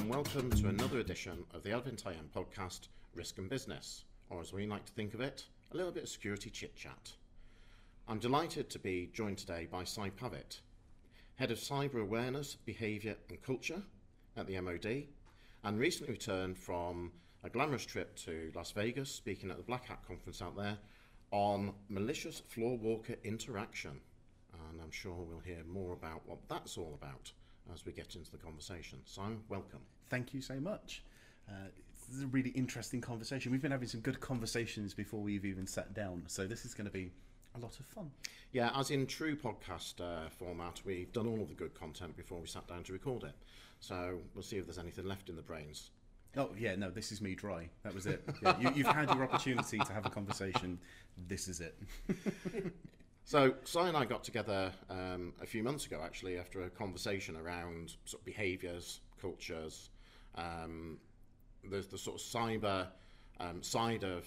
[0.00, 4.50] And welcome to another edition of the Advent IM podcast, Risk and Business, or as
[4.50, 7.12] we like to think of it, a little bit of security chit chat.
[8.08, 10.62] I'm delighted to be joined today by Si Pavitt,
[11.34, 13.82] Head of Cyber Awareness, Behaviour and Culture
[14.38, 15.08] at the MOD,
[15.64, 17.12] and recently returned from
[17.44, 20.78] a glamorous trip to Las Vegas, speaking at the Black Hat conference out there
[21.30, 24.00] on malicious floor walker interaction.
[24.70, 27.32] And I'm sure we'll hear more about what that's all about
[27.72, 28.98] as we get into the conversation.
[29.04, 29.80] Simon, welcome.
[30.08, 31.02] Thank you so much.
[31.48, 31.68] Uh,
[32.08, 33.52] this is a really interesting conversation.
[33.52, 36.86] We've been having some good conversations before we've even sat down, so this is going
[36.86, 37.10] to be
[37.54, 38.10] a lot of fun.
[38.52, 42.38] Yeah, as in true podcast uh, format, we've done all of the good content before
[42.40, 43.34] we sat down to record it.
[43.80, 45.90] So we'll see if there's anything left in the brains.
[46.36, 47.68] Oh yeah, no, this is me dry.
[47.82, 48.22] That was it.
[48.42, 50.78] Yeah, you, you've had your opportunity to have a conversation.
[51.26, 51.76] This is it.
[53.30, 57.36] So, Si and I got together um, a few months ago, actually, after a conversation
[57.36, 59.90] around sort of behaviours, cultures,
[60.34, 60.98] um,
[61.62, 62.88] the, the sort of cyber
[63.38, 64.24] um, side of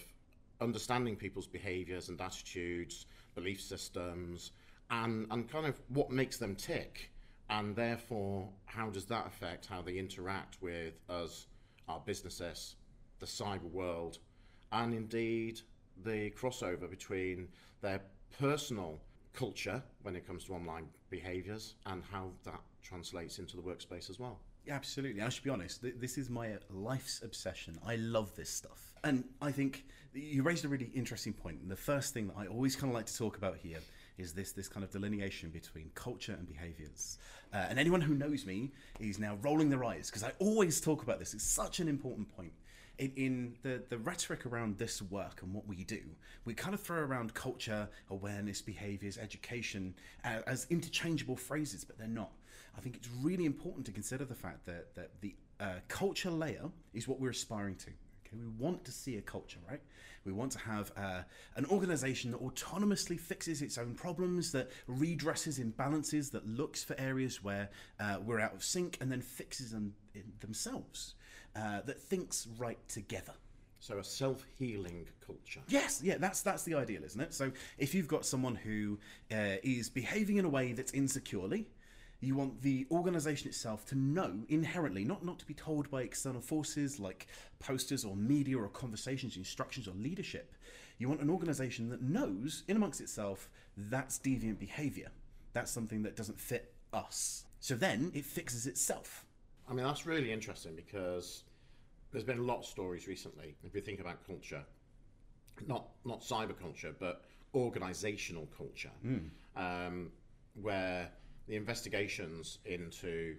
[0.61, 4.53] understanding people's behaviours and attitudes, belief systems,
[4.89, 7.11] and, and kind of what makes them tick,
[7.49, 11.47] and therefore, how does that affect how they interact with us,
[11.89, 12.77] our businesses,
[13.19, 14.19] the cyber world,
[14.71, 15.59] and indeed
[16.05, 17.49] the crossover between
[17.81, 17.99] their
[18.39, 18.99] personal
[19.33, 24.19] culture when it comes to online behaviors and how that translates into the workspace as
[24.19, 24.39] well.
[24.65, 25.21] Yeah, absolutely.
[25.21, 27.77] I should be honest, th- this is my life's obsession.
[27.85, 28.93] I love this stuff.
[29.03, 31.59] And I think you raised a really interesting point.
[31.61, 33.79] And the first thing that I always kind of like to talk about here
[34.17, 37.17] is this this kind of delineation between culture and behaviors.
[37.53, 41.03] Uh, and anyone who knows me is now rolling their eyes because I always talk
[41.03, 41.33] about this.
[41.33, 42.53] It's such an important point
[42.99, 46.01] in, in the, the rhetoric around this work and what we do,
[46.45, 52.07] we kind of throw around culture, awareness, behaviors, education uh, as interchangeable phrases, but they're
[52.07, 52.31] not.
[52.77, 56.69] I think it's really important to consider the fact that, that the uh, culture layer
[56.93, 57.89] is what we're aspiring to.
[58.25, 59.81] Okay, we want to see a culture, right?
[60.25, 61.21] We want to have uh,
[61.55, 67.43] an organization that autonomously fixes its own problems, that redresses imbalances, that looks for areas
[67.43, 67.69] where
[67.99, 69.93] uh, we're out of sync, and then fixes them
[70.39, 71.15] themselves
[71.55, 73.33] uh, that thinks right together.
[73.79, 75.59] So a self-healing culture.
[75.67, 77.33] Yes, yeah, that's that's the ideal, isn't it?
[77.33, 78.97] So if you've got someone who
[79.29, 81.67] uh, is behaving in a way that's insecurely,
[82.21, 86.39] you want the organization itself to know inherently, not not to be told by external
[86.39, 87.27] forces like
[87.59, 90.55] posters or media or conversations, instructions or leadership.
[90.97, 95.09] You want an organization that knows in amongst itself that's deviant behavior.
[95.51, 97.45] That's something that doesn't fit us.
[97.59, 99.25] So then it fixes itself.
[99.69, 101.43] I mean, that's really interesting because
[102.11, 103.55] there's been a lot of stories recently.
[103.63, 104.63] If you think about culture,
[105.67, 107.23] not not cyber culture, but
[107.55, 109.29] organizational culture, mm.
[109.55, 110.11] um,
[110.61, 111.09] where
[111.47, 113.35] the investigations into,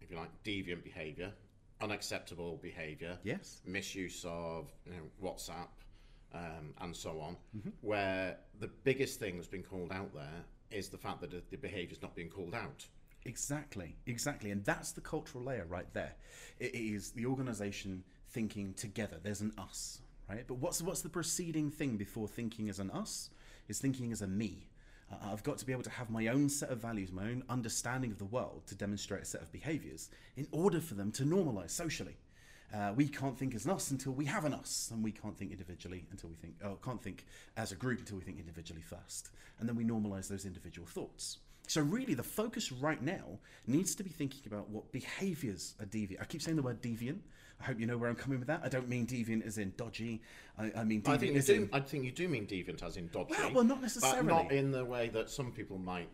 [0.00, 1.32] if you like, deviant behavior,
[1.80, 5.68] unacceptable behavior, yes, misuse of you know, WhatsApp,
[6.34, 7.70] um, and so on, mm-hmm.
[7.80, 11.92] where the biggest thing that's been called out there is the fact that the behavior
[11.92, 12.86] is not being called out.
[13.24, 14.50] Exactly, exactly.
[14.50, 16.14] And that's the cultural layer right there.
[16.58, 19.18] It is the organization thinking together.
[19.22, 20.44] There's an us, right?
[20.46, 23.30] But what's what's the preceding thing before thinking as an us?
[23.68, 24.66] Is thinking as a me.
[25.12, 27.44] Uh, I've got to be able to have my own set of values, my own
[27.48, 31.24] understanding of the world to demonstrate a set of behaviors in order for them to
[31.24, 32.16] normalize socially.
[32.72, 35.36] Uh, we can't think as an us until we have an us, and we can't
[35.36, 37.26] think individually until we think, oh, can't think
[37.56, 39.30] as a group until we think individually first.
[39.58, 41.38] And then we normalize those individual thoughts.
[41.70, 43.38] So, really, the focus right now
[43.68, 46.20] needs to be thinking about what behaviors are deviant.
[46.20, 47.20] I keep saying the word deviant.
[47.60, 48.62] I hope you know where I'm coming with that.
[48.64, 50.20] I don't mean deviant as in dodgy.
[50.58, 51.70] I, I mean deviant I think, as do, in.
[51.72, 53.34] I think you do mean deviant as in dodgy.
[53.38, 54.26] Well, well not necessarily.
[54.26, 56.08] But not in the way that some people might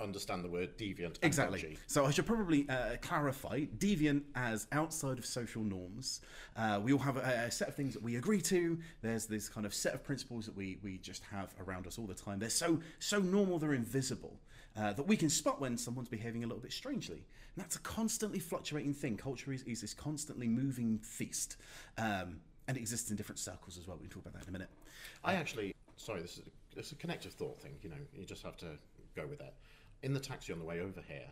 [0.00, 1.78] understand the word deviant exactly dodgy.
[1.86, 6.22] so i should probably uh, clarify deviant as outside of social norms
[6.56, 9.46] uh, we all have a, a, set of things that we agree to there's this
[9.46, 12.38] kind of set of principles that we we just have around us all the time
[12.38, 14.40] they're so so normal they're invisible
[14.76, 17.16] uh, that we can spot when someone's behaving a little bit strangely.
[17.54, 19.16] And that's a constantly fluctuating thing.
[19.16, 21.56] Culture is, is this constantly moving feast
[21.98, 23.96] um, and it exists in different circles as well.
[23.96, 24.70] We can talk about that in a minute.
[25.24, 28.42] I actually sorry this is a, it's a connective thought thing you know you just
[28.42, 28.78] have to
[29.16, 29.54] go with it.
[30.02, 31.26] In the taxi on the way over here,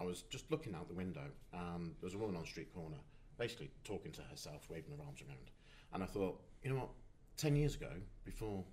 [0.00, 2.74] I was just looking out the window and there was a woman on the street
[2.74, 2.96] corner,
[3.38, 5.50] basically talking to herself, waving her arms around.
[5.92, 6.88] And I thought, you know what,
[7.36, 7.90] 10 years ago,
[8.24, 8.64] before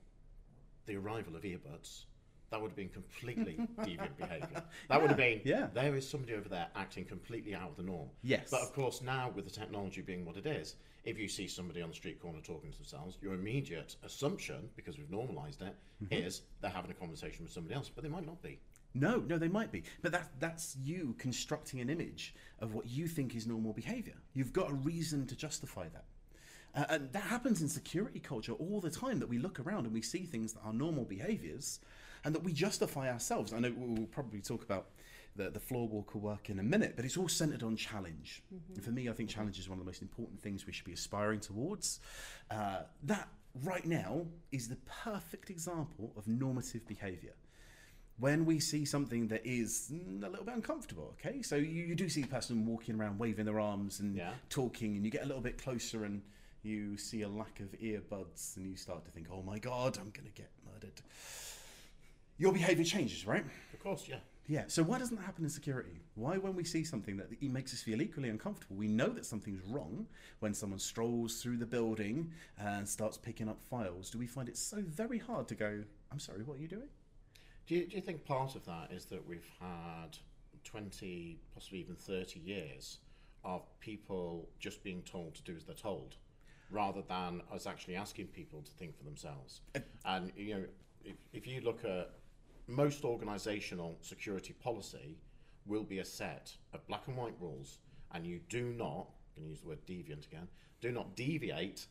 [0.85, 2.05] the arrival of earbuds,
[2.49, 4.47] that would have been completely deviant behaviour.
[4.53, 5.67] That yeah, would have been, yeah.
[5.73, 8.09] there is somebody over there acting completely out of the norm.
[8.23, 8.49] Yes.
[8.49, 11.81] But of course, now with the technology being what it is, if you see somebody
[11.81, 16.13] on the street corner talking to themselves, your immediate assumption, because we've normalised it, mm-hmm.
[16.25, 18.59] is they're having a conversation with somebody else, but they might not be.
[18.93, 23.07] No, no, they might be, but that that's you constructing an image of what you
[23.07, 24.15] think is normal behavior.
[24.33, 26.05] You've got a reason to justify that.
[26.75, 29.93] Uh, and that happens in security culture all the time that we look around and
[29.93, 31.79] we see things that are normal behaviors
[32.27, 33.53] and that we justify ourselves.
[33.53, 34.87] I know we'll probably talk about
[35.37, 38.43] the, the floor walker work in a minute, but it's all centered on challenge.
[38.75, 40.83] And for me, I think challenge is one of the most important things we should
[40.83, 42.01] be aspiring towards.
[42.51, 43.29] Uh, that
[43.63, 44.75] right now is the
[45.05, 47.33] perfect example of normative behavior
[48.19, 51.41] when we see something that is mm, a little bit uncomfortable, okay?
[51.41, 54.31] So you, you do see a person walking around waving their arms and Yeah.
[54.49, 56.21] talking, and you get a little bit closer and
[56.63, 60.09] you see a lack of earbuds, and you start to think, oh my God, I'm
[60.09, 60.99] going to get murdered.
[62.37, 63.43] Your behavior changes, right?
[63.73, 64.17] Of course, yeah.
[64.47, 65.99] Yeah, so why doesn't that happen in security?
[66.15, 69.61] Why, when we see something that makes us feel equally uncomfortable, we know that something's
[69.67, 70.07] wrong
[70.39, 74.57] when someone strolls through the building and starts picking up files, do we find it
[74.57, 76.87] so very hard to go, I'm sorry, what are you doing?
[77.67, 80.17] Do you, do you think part of that is that we've had
[80.63, 82.99] 20, possibly even 30 years
[83.43, 86.15] of people just being told to do as they're told
[86.69, 89.59] rather than us actually asking people to think for themselves?
[89.75, 90.63] Uh, and, you know,
[91.03, 92.11] if, if you look at
[92.67, 95.17] most organisational security policy
[95.65, 97.79] will be a set of black and white rules
[98.13, 100.47] and you do not, I'm going to use the word deviant again,
[100.81, 101.87] do not deviate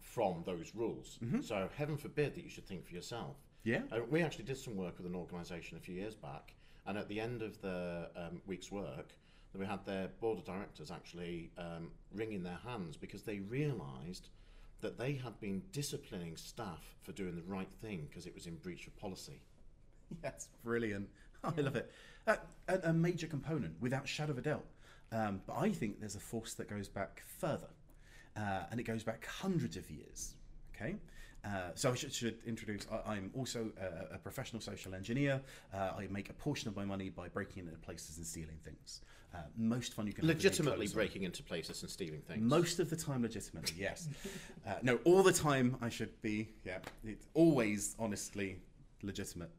[0.00, 1.18] from those rules.
[1.42, 3.36] So heaven forbid that you should think for yourself.
[3.62, 3.82] Yeah.
[3.92, 6.54] Uh, we actually did some work with an organisation a few years back,
[6.86, 9.12] and at the end of the um, week's work,
[9.54, 14.28] we had their board of directors actually um, wringing their hands because they realised
[14.80, 18.54] that they had been disciplining staff for doing the right thing because it was in
[18.56, 19.42] breach of policy.
[20.22, 21.08] Yes, brilliant.
[21.44, 21.90] I love it.
[22.26, 22.36] Uh,
[22.68, 24.64] a, a major component, without shadow of a doubt.
[25.12, 27.68] Um, but I think there's a force that goes back further,
[28.36, 30.34] uh, and it goes back hundreds of years.
[30.74, 30.96] Okay.
[31.44, 32.86] Uh, so I should, should introduce.
[32.92, 35.40] I, I'm also a, a professional social engineer.
[35.72, 39.00] Uh, I make a portion of my money by breaking into places and stealing things.
[39.34, 40.96] Uh, most fun you can have is being Legitimately close on.
[40.96, 42.42] breaking into places and stealing things.
[42.42, 44.08] Most of the time, legitimately, yes.
[44.66, 46.48] uh, no, all the time I should be.
[46.64, 48.58] Yeah, it's always honestly
[49.02, 49.50] legitimate.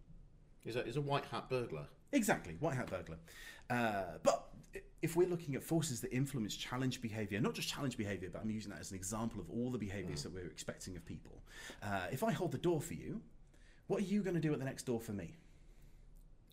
[0.65, 1.85] Is a, is a white hat burglar.
[2.11, 3.17] Exactly, white hat burglar.
[3.69, 4.47] Uh, but
[5.01, 8.51] if we're looking at forces that influence challenge behavior, not just challenge behavior, but I'm
[8.51, 11.41] using that as an example of all the behaviors that we're expecting of people.
[11.81, 13.21] Uh, if I hold the door for you,
[13.87, 15.37] what are you going to do at the next door for me?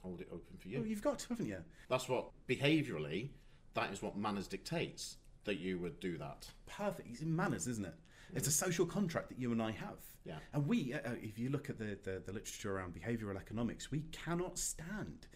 [0.02, 0.88] Hold it open for Well, you.
[0.88, 1.58] you've got to, haven't you?
[1.90, 3.28] That's what behaviourally,
[3.74, 6.48] that is what manners dictates that you would do that.
[6.66, 7.08] Perfect.
[7.10, 7.94] It's in manners, isn't it?
[8.34, 9.98] It's a social contract that you and I have.
[10.24, 10.38] Yeah.
[10.52, 13.90] And we, uh, uh, if you look at the, the, the literature around behavioral economics,
[13.90, 15.26] we cannot stand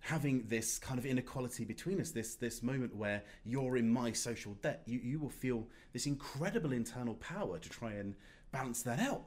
[0.00, 4.54] having this kind of inequality between us, this this moment where you're in my social
[4.54, 4.82] debt.
[4.84, 8.14] You, you will feel this incredible internal power to try and
[8.50, 9.22] balance that out.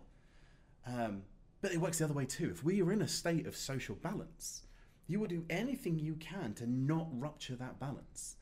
[0.85, 1.23] Um,
[1.61, 2.49] but it works the other way too.
[2.51, 4.63] If we are in a state of social balance,
[5.07, 8.35] you will do anything you can to not rupture that balance.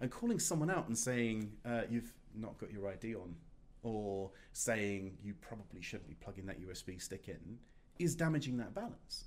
[0.00, 3.34] And calling someone out and saying, uh, you've not got your ID on,
[3.82, 7.58] or saying you probably shouldn't be plugging that USB stick in,
[7.98, 9.24] is damaging that balance.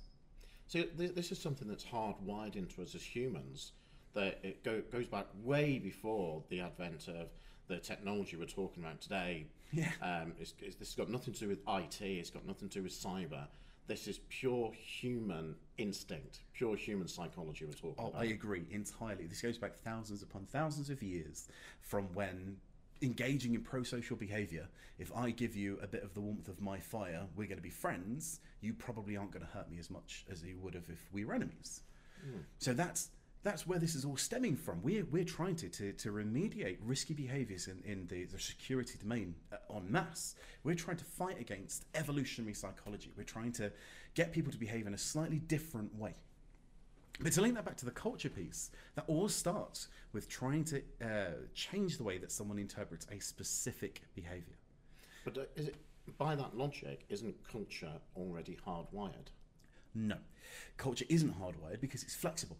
[0.66, 3.72] So th- this is something that's hardwired into us as humans.
[4.14, 7.30] That it go- goes back way before the advent of
[7.68, 9.46] the technology we're talking about today.
[9.72, 9.90] Yeah.
[10.02, 12.02] Um, it's, it's, this has got nothing to do with IT.
[12.02, 13.46] It's got nothing to do with cyber.
[13.86, 18.20] This is pure human instinct, pure human psychology we're talking Oh, about.
[18.20, 19.26] I agree entirely.
[19.26, 21.48] This goes back thousands upon thousands of years
[21.80, 22.58] from when
[23.02, 24.68] engaging in pro-social behavior
[24.98, 27.62] if i give you a bit of the warmth of my fire we're going to
[27.62, 30.88] be friends you probably aren't going to hurt me as much as you would have
[30.88, 31.82] if we were enemies.
[32.58, 33.10] So that's
[33.42, 34.80] that's where this is all stemming from.
[34.84, 39.34] We're, we're trying to, to, to remediate risky behaviors in, in the, the security domain
[39.52, 40.36] uh, en masse.
[40.62, 43.10] We're trying to fight against evolutionary psychology.
[43.16, 43.72] We're trying to
[44.14, 46.14] get people to behave in a slightly different way
[47.22, 50.82] but to link that back to the culture piece, that all starts with trying to
[51.02, 54.56] uh, change the way that someone interprets a specific behavior.
[55.24, 55.76] But uh, is it
[56.18, 57.04] by that logic?
[57.08, 59.28] Isn't culture already hardwired?
[59.94, 60.16] No,
[60.76, 62.58] culture isn't hardwired because it's flexible.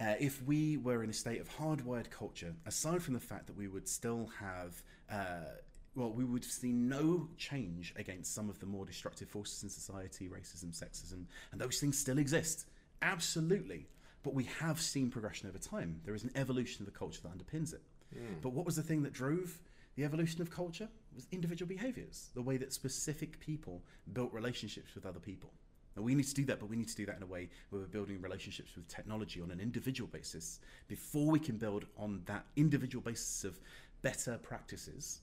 [0.00, 3.56] Uh, if we were in a state of hardwired culture, aside from the fact that
[3.56, 5.54] we would still have, uh,
[5.94, 10.28] well, we would see no change against some of the more destructive forces in society,
[10.28, 12.66] racism, sexism, and those things still exist.
[13.02, 13.86] Absolutely.
[14.22, 16.00] But we have seen progression over time.
[16.04, 17.82] There is an evolution of the culture that underpins it.
[18.14, 18.34] Hmm.
[18.40, 19.58] But what was the thing that drove
[19.96, 20.84] the evolution of culture?
[20.84, 23.82] It was individual behaviors, the way that specific people
[24.12, 25.50] built relationships with other people.
[25.96, 27.50] Now, we need to do that, but we need to do that in a way
[27.68, 32.22] where we're building relationships with technology on an individual basis before we can build on
[32.26, 33.60] that individual basis of
[34.00, 35.20] better practices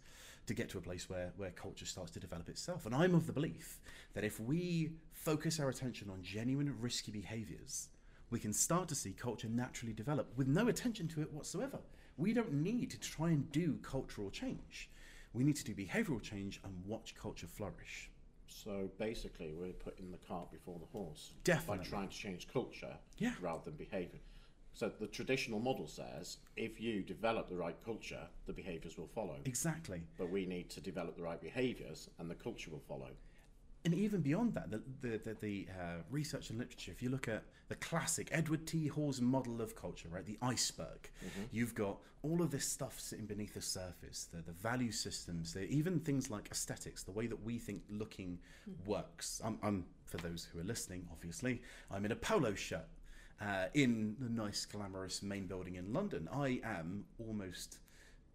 [0.49, 2.85] to get to a place where, where culture starts to develop itself.
[2.87, 3.79] And I'm of the belief
[4.15, 7.89] that if we focus our attention on genuine risky behaviors,
[8.31, 11.77] we can start to see culture naturally develop with no attention to it whatsoever.
[12.17, 14.89] We don't need to try and do cultural change.
[15.33, 18.09] We need to do behavioral change and watch culture flourish.
[18.47, 21.77] So basically, we're putting the cart before the horse Definitely.
[21.77, 23.33] by trying to change culture Yeah.
[23.39, 24.19] rather than behaviour.
[24.73, 29.35] So the traditional model says if you develop the right culture, the behaviours will follow.
[29.45, 30.01] Exactly.
[30.17, 33.09] But we need to develop the right behaviours, and the culture will follow.
[33.85, 36.91] and even beyond that, the the the, the uh, research and literature.
[36.91, 38.87] If you look at the classic Edward T.
[38.87, 41.09] Hall's model of culture, right, the iceberg,
[41.51, 44.27] you've got all of this stuff sitting beneath the surface.
[44.31, 48.39] The the value systems, the, even things like aesthetics, the way that we think looking
[48.85, 49.41] works.
[49.43, 51.61] I'm, I'm for those who are listening, obviously,
[51.91, 52.87] I'm in a polo shirt.
[53.41, 57.79] Uh, in the nice, glamorous main building in London, I am almost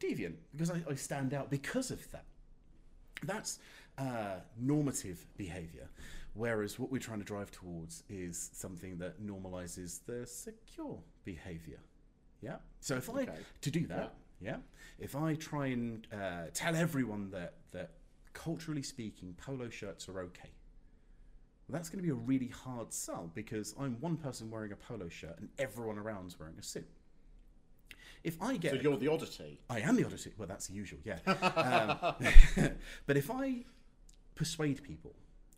[0.00, 2.24] deviant because I, I stand out because of that.
[3.22, 3.58] That's
[3.98, 5.88] uh, normative behavior,
[6.32, 11.80] whereas what we're trying to drive towards is something that normalizes the secure behavior.
[12.40, 12.56] Yeah.
[12.80, 13.28] So if I
[13.60, 14.56] to do that, yeah,
[14.98, 17.90] if I try and uh, tell everyone that that
[18.32, 20.50] culturally speaking, polo shirts are okay.
[21.68, 24.76] Well, that's going to be a really hard sell because I'm one person wearing a
[24.76, 26.88] polo shirt and everyone around's wearing a suit.
[28.22, 29.60] If I get So you're the oddity.
[29.68, 30.32] I am the oddity.
[30.36, 31.18] Well, that's the usual, yeah.
[32.56, 32.70] Um,
[33.06, 33.64] but if I
[34.34, 35.14] persuade people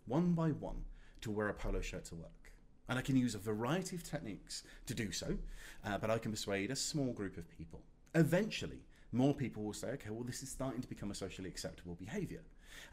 [0.06, 0.84] one by one
[1.22, 2.52] to wear a polo shirt to work,
[2.88, 5.38] and I can use a variety of techniques to do so,
[5.84, 7.82] uh, but I can persuade a small group of people.
[8.14, 8.80] Eventually,
[9.12, 12.42] more people will say, okay, well, this is starting to become a socially acceptable behavior.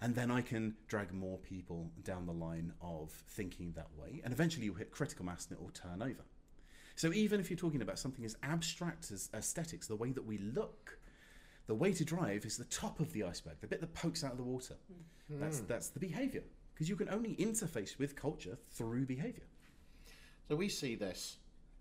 [0.02, 4.22] And then I can drag more people down the line of thinking that way.
[4.24, 6.24] And eventually, you'll hit critical mass and it will turn over.
[6.96, 10.38] So even if you're talking about something as abstract as aesthetics, the way that we
[10.38, 11.00] look,
[11.68, 14.32] the way to drive is the top of the iceberg, the bit that pokes out
[14.32, 14.75] of the water.
[15.30, 19.46] That's that's the behavior because you can only interface with culture through behavior.
[20.48, 21.38] So we see this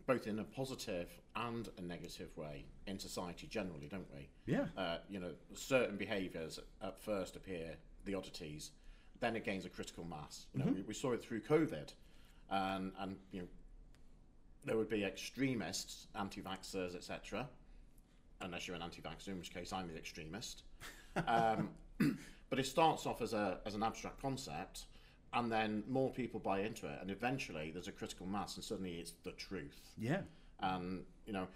[0.07, 4.29] both in a positive and a negative way in society generally, don't we?
[4.47, 4.67] Yeah.
[4.77, 8.71] Uh, you know, certain behaviours at first appear the oddities,
[9.21, 10.47] then it gains a critical mass.
[10.53, 11.93] You know, we, we saw it through COVID,
[12.51, 13.49] and and you know,
[14.65, 17.49] there would be extremists, anti-vaxxers, etc.
[18.41, 20.65] Unless you're an anti-vaxxer, in which case I'm the extremist.
[21.27, 21.71] Um,
[22.51, 24.87] but it starts off as a as an abstract concept,
[25.33, 28.95] and then more people buy into it, and eventually there's a critical mass, and suddenly
[28.95, 29.93] it's the truth.
[29.97, 30.23] Yeah.
[30.61, 31.47] And you know,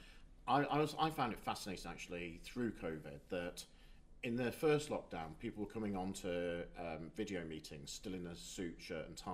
[0.48, 3.64] I, I was I found it fascinating actually through COVID that
[4.26, 8.34] in the first lockdown, people were coming on to um, video meetings still in a
[8.34, 9.30] suit, shirt, and tie.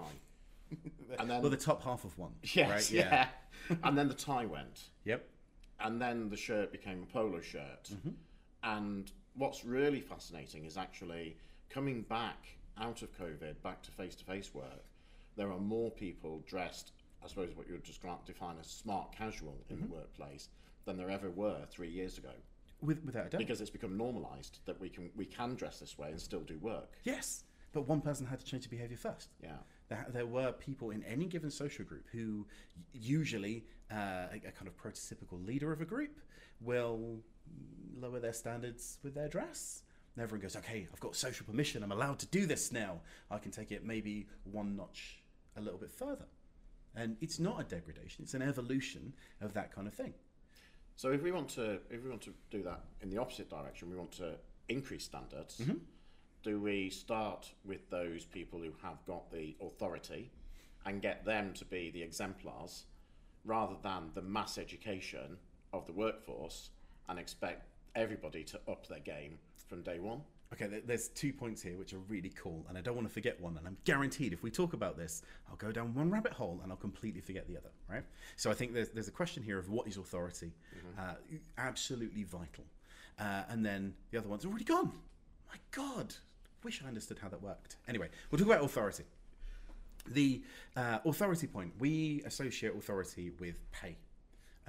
[1.18, 2.32] and then Well, the top half of one.
[2.42, 2.90] yes, right?
[2.90, 3.28] yeah.
[3.84, 5.26] and then the tie went, Yep.
[5.80, 7.88] and then the shirt became a polo shirt.
[8.62, 11.38] And what's really fascinating is actually
[11.70, 12.44] coming back
[12.78, 14.84] out of COVID, back to face to face work,
[15.37, 16.92] there are more people dressed,
[17.25, 20.50] I suppose what you would just define as smart casual in the workplace
[20.84, 22.32] than there ever were three years ago.
[22.82, 23.38] With, without a doubt.
[23.38, 26.58] Because it's become normalised that we can we can dress this way and still do
[26.58, 26.98] work.
[27.04, 27.44] yes.
[27.72, 29.30] But one person had to change the behavior first.
[29.42, 29.56] Yeah.
[29.88, 32.46] There, there were people in any given social group who
[32.92, 36.20] usually uh, a, a kind of prototypical leader of a group
[36.60, 37.20] will
[37.98, 39.84] lower their standards with their dress.
[40.14, 41.82] And everyone goes, okay, I've got social permission.
[41.82, 43.00] I'm allowed to do this now.
[43.30, 45.22] I can take it maybe one notch
[45.56, 46.26] a little bit further.
[46.94, 50.12] And it's not a degradation; it's an evolution of that kind of thing.
[51.02, 53.90] So if we want to if we want to do that in the opposite direction,
[53.90, 54.35] we want to
[54.68, 55.56] increase standards.
[55.56, 55.78] Mm-hmm.
[56.44, 60.30] Do we start with those people who have got the authority
[60.87, 62.85] and get them to be the exemplars
[63.44, 65.38] rather than the mass education
[65.73, 66.71] of the workforce
[67.09, 67.66] and expect
[67.97, 70.21] everybody to up their game from day one?
[70.52, 73.40] Okay, there's two points here which are really cool, and I don't want to forget
[73.40, 73.56] one.
[73.56, 76.71] And I'm guaranteed if we talk about this, I'll go down one rabbit hole and
[76.71, 77.71] I'll completely forget the other.
[77.88, 78.04] Right?
[78.37, 80.52] So I think there's there's a question here of what is authority,
[80.99, 81.14] uh,
[81.56, 82.64] absolutely vital,
[83.18, 84.92] uh, and then the other one's already gone.
[85.49, 86.14] My God,
[86.62, 87.76] wish I understood how that worked.
[87.88, 89.04] Anyway, we'll talk about authority.
[90.06, 90.42] The
[90.76, 93.97] uh, authority point we associate authority with pay.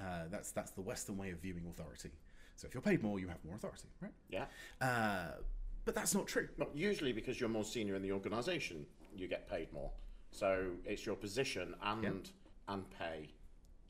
[0.00, 2.10] Uh, that's that's the Western way of viewing authority.
[2.56, 4.12] So if you're paid more, you have more authority, right?
[4.30, 4.44] Yeah.
[4.80, 5.40] Uh,
[5.84, 6.48] but that's not true.
[6.58, 8.86] Well, usually because you're more senior in the organisation,
[9.16, 9.90] you get paid more.
[10.30, 12.30] So it's your position and
[12.68, 13.30] and pay,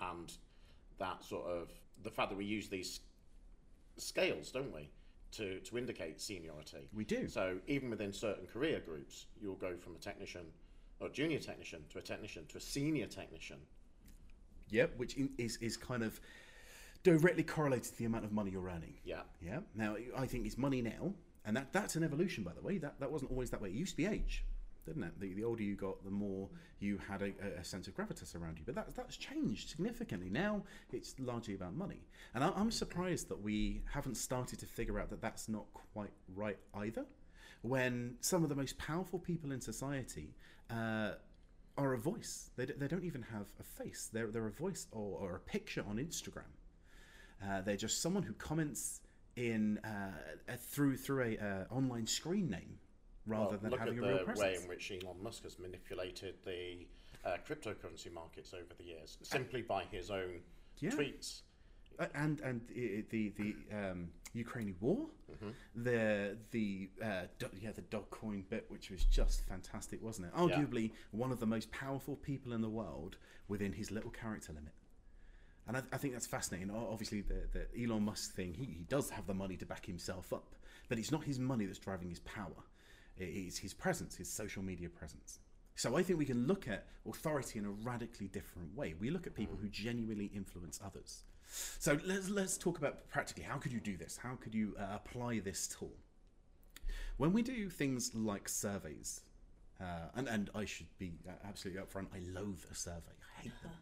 [0.00, 0.32] and
[0.98, 1.70] that sort of
[2.02, 3.00] the fact that we use these
[3.96, 4.90] scales, don't we,
[5.32, 6.88] to to indicate seniority.
[6.92, 7.28] We do.
[7.28, 10.46] So even within certain career groups, you'll go from a technician
[11.00, 13.58] or junior technician to a technician to a senior technician.
[14.70, 16.20] Yep, which is is kind of
[17.02, 18.94] directly correlated to the amount of money you're earning.
[19.04, 19.22] Yeah.
[19.40, 19.60] Yeah.
[19.74, 22.78] Now I think it's money now, and that that's an evolution, by the way.
[22.78, 23.70] That that wasn't always that way.
[23.70, 24.44] It used to be age.
[24.86, 25.18] didn't it?
[25.20, 26.48] The, the older you got, the more
[26.78, 28.64] you had a, a sense of gravitas around you.
[28.66, 30.28] But that, that's changed significantly.
[30.30, 32.00] Now it's largely about money.
[32.34, 36.12] And I, I'm surprised that we haven't started to figure out that that's not quite
[36.34, 37.04] right either.
[37.62, 40.34] When some of the most powerful people in society
[40.70, 41.12] uh,
[41.78, 45.18] are a voice, they, they don't even have a face, they're, they're a voice or,
[45.18, 46.52] or a picture on Instagram.
[47.42, 49.00] Uh, they're just someone who comments
[49.36, 52.78] in uh, through through a uh, online screen name
[53.26, 54.46] rather Well, than look having at a real the presence.
[54.46, 56.86] way in which Elon Musk has manipulated the
[57.24, 60.40] uh, cryptocurrency markets over the years, simply by his own
[60.78, 60.90] Yeah.
[60.90, 61.42] tweets.
[61.98, 62.60] Uh, and and
[63.10, 65.06] the the um, Ukrainian war,
[65.76, 70.34] the the uh, do, yeah the Dogecoin bit, which was just fantastic, wasn't it?
[70.34, 74.72] Arguably one of the most powerful people in the world within his little character limit.
[75.66, 76.70] And I, I think that's fascinating.
[76.70, 80.32] Obviously, the, the Elon Musk thing, he, he does have the money to back himself
[80.32, 80.54] up,
[80.88, 82.64] but it's not his money that's driving his power.
[83.16, 85.38] It's his presence, his social media presence.
[85.76, 88.94] So I think we can look at authority in a radically different way.
[88.98, 91.24] We look at people who genuinely influence others.
[91.78, 94.16] So let's let's talk about practically how could you do this?
[94.16, 95.92] How could you uh, apply this tool?
[97.16, 99.20] When we do things like surveys,
[99.80, 101.12] uh, and and I should be
[101.46, 103.14] absolutely upfront, I loathe a survey.
[103.38, 103.72] I hate them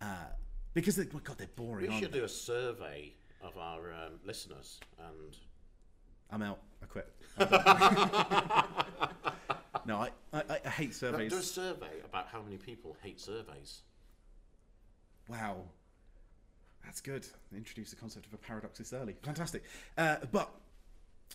[0.00, 0.32] uh,
[0.74, 1.90] because they, my God, they're boring.
[1.90, 2.18] We should they?
[2.18, 3.12] do a survey
[3.42, 5.36] of our um, listeners and
[6.30, 6.58] I'm out.
[6.82, 7.08] I quit.
[9.86, 11.32] No, I, I, I hate surveys.
[11.32, 13.80] do a survey about how many people hate surveys.
[15.28, 15.62] Wow.
[16.84, 17.26] That's good.
[17.54, 19.16] Introduce the concept of a paradox this early.
[19.22, 19.64] Fantastic.
[19.96, 20.50] Uh, but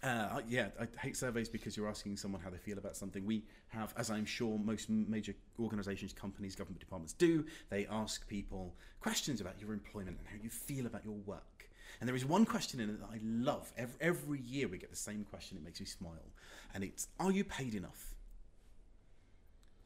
[0.03, 3.25] uh, yeah, I hate surveys because you're asking someone how they feel about something.
[3.25, 8.75] We have, as I'm sure most major organisations, companies, government departments do, they ask people
[8.99, 11.69] questions about your employment and how you feel about your work.
[11.99, 13.71] And there is one question in it that I love.
[13.77, 15.57] Every, every year we get the same question.
[15.57, 16.31] It makes me smile.
[16.73, 18.15] And it's, are you paid enough?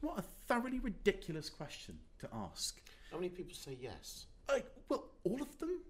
[0.00, 2.80] What a thoroughly ridiculous question to ask.
[3.10, 4.26] How many people say yes?
[4.48, 5.80] Like, well, all of them.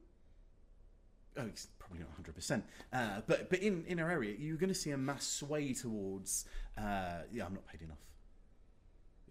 [1.37, 2.65] Oh, it's probably not hundred percent.
[2.93, 6.45] Uh, but but in in our area, you're going to see a mass sway towards.
[6.77, 7.99] Uh, yeah, I'm not paid enough.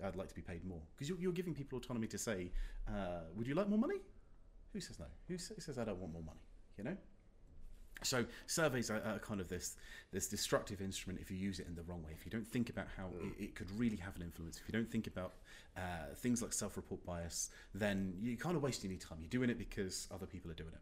[0.04, 2.52] I'd like to be paid more because you're, you're giving people autonomy to say,
[2.88, 4.00] uh, "Would you like more money?"
[4.74, 5.06] Who says no?
[5.28, 6.40] Who says I don't want more money?
[6.78, 6.98] You know.
[8.02, 9.76] So surveys are, are kind of this
[10.12, 12.12] this destructive instrument if you use it in the wrong way.
[12.14, 14.72] If you don't think about how it, it could really have an influence, if you
[14.72, 15.34] don't think about
[15.76, 19.18] uh, things like self-report bias, then you kind of wasting your time.
[19.20, 20.82] You're doing it because other people are doing it.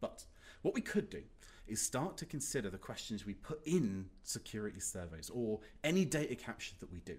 [0.00, 0.24] But
[0.62, 1.22] what we could do
[1.66, 6.74] is start to consider the questions we put in security surveys or any data capture
[6.80, 7.16] that we do.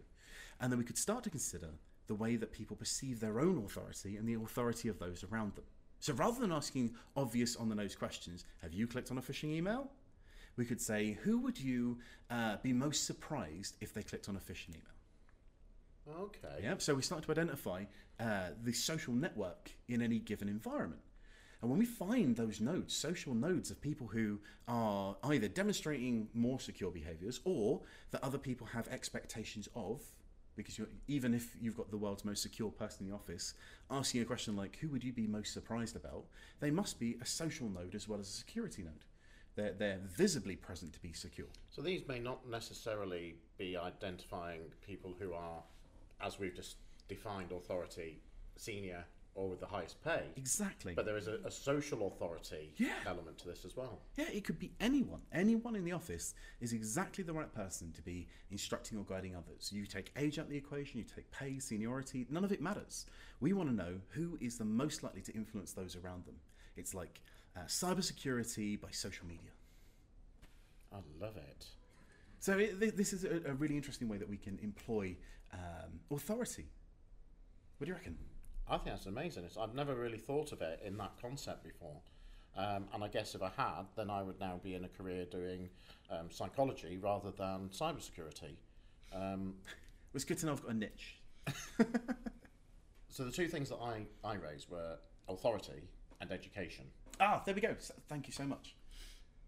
[0.60, 1.70] And then we could start to consider
[2.08, 5.64] the way that people perceive their own authority and the authority of those around them.
[6.00, 9.52] So rather than asking obvious on the nose questions, have you clicked on a phishing
[9.52, 9.90] email?
[10.58, 12.00] We could say, who would you
[12.30, 16.22] uh, be most surprised if they clicked on a phishing email?
[16.24, 16.64] Okay.
[16.64, 17.86] Yeah, so we start to identify
[18.20, 21.02] uh, the social network in any given environment.
[21.62, 26.60] And when we find those nodes, social nodes of people who are either demonstrating more
[26.60, 30.02] secure behaviors or that other people have expectations of,
[30.56, 33.54] because even if you've got the world's most secure person in the office,
[33.92, 36.26] asking a question like, who would you be most surprised about?
[36.60, 39.06] They must be a social node as well as a security node.
[39.56, 41.48] They're, they're visibly present to be secure.
[41.70, 45.62] So these may not necessarily be identifying people who are,
[46.22, 48.22] as we've just defined, authority,
[48.58, 50.24] senior, or with the highest pay.
[50.36, 50.94] Exactly.
[50.94, 52.96] But there is a, a social authority Yeah.
[53.06, 54.00] element to this as well.
[54.18, 55.22] Yeah, it could be anyone.
[55.32, 59.72] Anyone in the office is exactly the right person to be instructing or guiding others.
[59.74, 63.06] You take age out of the equation, you take pay, seniority, none of it matters.
[63.40, 66.36] We want to know who is the most likely to influence those around them.
[66.76, 67.22] It's like
[67.56, 69.52] uh, cybersecurity by social media.
[70.94, 71.66] I love it.
[72.40, 75.16] So it, th- this is a, a really interesting way that we can employ
[75.54, 76.66] um, authority.
[77.78, 78.18] What do you reckon?
[78.68, 79.44] I think that's amazing.
[79.46, 81.98] It's, I've never really thought of it in that concept before.
[82.56, 85.26] Um, and I guess if I had, then I would now be in a career
[85.26, 85.70] doing
[86.10, 88.56] um, psychology rather than cybersecurity.
[89.14, 89.56] Um,
[90.14, 91.16] It's good to know I've got a niche.
[93.10, 94.98] so the two things that I, I raised were
[95.30, 95.88] authority
[96.20, 96.86] and education.
[97.20, 97.76] Ah, there we go.
[98.10, 98.76] Thank you so much.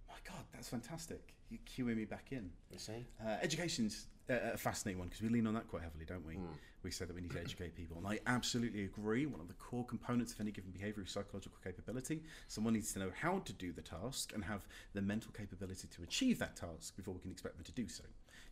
[0.08, 1.34] My God, that's fantastic.
[1.49, 2.49] You're cueing me back in.
[2.71, 3.06] You see?
[3.21, 6.38] Uh, education's a fascinating one because we lean on that quite heavily, don't we?
[6.84, 9.26] We say that we need to educate people, and I absolutely agree.
[9.26, 12.24] One of the core components of any given behaviour is psychological capability.
[12.48, 16.04] Someone needs to know how to do the task and have the mental capability to
[16.04, 18.04] achieve that task before we can expect them to do so.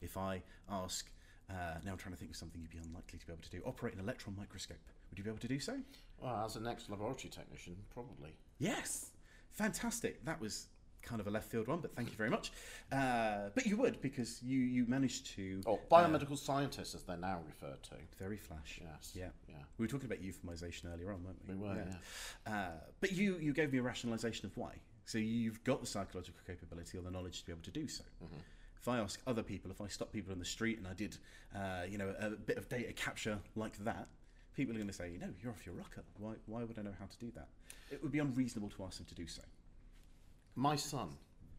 [0.02, 1.10] If I ask,
[1.50, 1.54] uh,
[1.84, 3.62] now I'm trying to think of something you'd be unlikely to be able to do,
[3.66, 4.80] operate an electron microscope,
[5.10, 5.78] would you be able to do so?
[6.18, 8.32] Well, as an ex laboratory technician, probably.
[8.60, 9.12] Yes,
[9.52, 10.24] fantastic.
[10.24, 10.68] That was
[11.02, 12.52] kind of a left field one, but thank you very much.
[12.92, 17.40] Uh, but you would because you you managed to Oh, biomedical scientists, as they're now
[17.46, 17.96] referred to.
[18.20, 18.80] very flash.
[18.82, 19.12] Yes.
[19.16, 19.30] Yeah.
[19.50, 19.56] Yeah.
[19.78, 21.56] We were talking about euphemization earlier on, weren't we?
[21.56, 21.86] We were,
[22.46, 24.74] Uh, but you you gave me a rationalization of why.
[25.06, 28.04] So you've got the psychological capability or the knowledge to be able to do so.
[28.80, 31.18] If I ask other people, if I stop people in the street and I did,
[31.56, 34.08] uh, you know, a bit of data capture like that,
[34.56, 36.04] people are going to say, no, you're off your rocker.
[36.18, 37.48] Why, why would I know how to do that?
[37.92, 39.44] It would be unreasonable to ask them to do so.
[40.56, 41.10] My son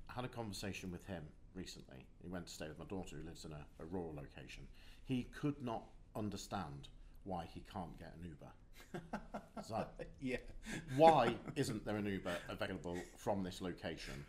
[0.08, 1.22] I had a conversation with him
[1.54, 2.06] recently.
[2.22, 4.64] He went to stay with my daughter, who lives in a, a rural location.
[5.04, 6.88] He could not understand
[7.24, 8.52] why he can't get an Uber.
[9.70, 9.88] Like,
[10.20, 10.36] Yeah.
[10.96, 14.24] why isn't there an Uber available from this location?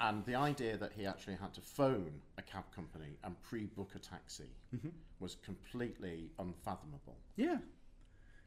[0.00, 3.98] And the idea that he actually had to phone a cab company and pre-book a
[3.98, 4.88] taxi mm-hmm.
[5.20, 7.18] was completely unfathomable.
[7.36, 7.58] Yeah.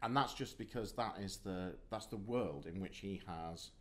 [0.01, 3.71] And that's just because that is the that's the world in which he has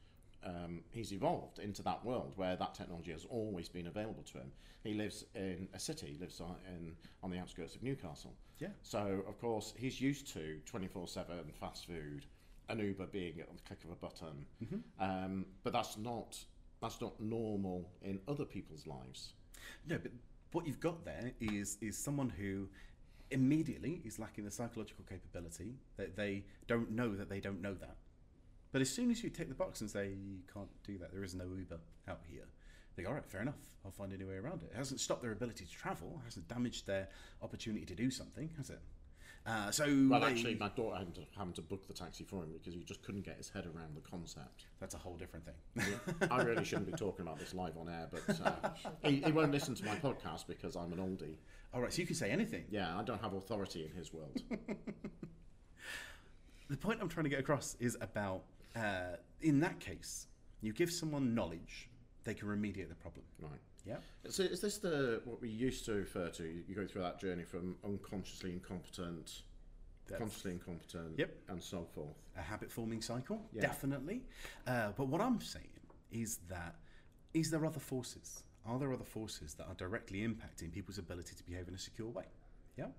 [0.45, 4.53] um, he's evolved into that world where that technology has always been available to him.
[4.83, 8.35] He lives in a city, he lives on, in on the outskirts of Newcastle.
[8.59, 8.69] Yeah.
[8.83, 12.27] So of course he's used to twenty four seven fast food,
[12.69, 14.47] an Uber being at the click of a button.
[14.63, 16.39] Mm Um, but that's not
[16.81, 19.33] that's not normal in other people's lives.
[19.89, 20.13] No, but
[20.53, 22.69] what you've got there is is someone who
[23.31, 27.97] immediately is lacking the psychological capability that they don't know that they don't know that.
[28.75, 31.23] But as soon as you tick the box and say you can't do that, there
[31.23, 32.43] is no Uber out here,
[32.97, 33.55] they go, all right, fair enough.
[33.85, 34.73] I'll find a new way around it.
[34.75, 36.19] It hasn't stopped their ability to travel.
[36.21, 37.07] It hasn't damaged their
[37.41, 38.81] opportunity to do something, has it?
[39.47, 42.43] Uh, so Well, they- actually, my daughter had to, having to book the taxi for
[42.43, 44.65] him because he just couldn't get his head around the concept.
[44.81, 46.29] that's a whole different thing.
[46.29, 48.71] I really shouldn't be talking about this live on air, but uh,
[49.09, 51.37] he, he won't listen to my podcast because I'm an oldie.
[51.73, 52.65] all right, so you can say anything.
[52.73, 54.43] Yeah, I don't have authority in his world.
[56.71, 58.43] The point I'm trying to get across is about,
[58.77, 60.27] uh, in that case,
[60.61, 61.89] you give someone knowledge,
[62.25, 63.25] they can remediate the problem.
[63.41, 63.61] right.
[63.87, 63.99] Yeah.
[64.31, 66.45] So is this the what we used to refer to?
[66.67, 69.43] You go through that journey from unconsciously incompetent,
[70.07, 71.37] That's- consciously incompetent, Yep.
[71.49, 72.17] and so forth.
[72.37, 73.61] a habit forming cycle, Yeah.
[73.61, 74.25] definitely.
[74.67, 75.69] Uh, but what I'm saying
[76.11, 76.77] is that
[77.35, 78.43] is there other forces?
[78.65, 82.09] Are there other forces that are directly impacting people's ability to behave in a secure
[82.09, 82.25] way?
[82.79, 82.91] Yeah.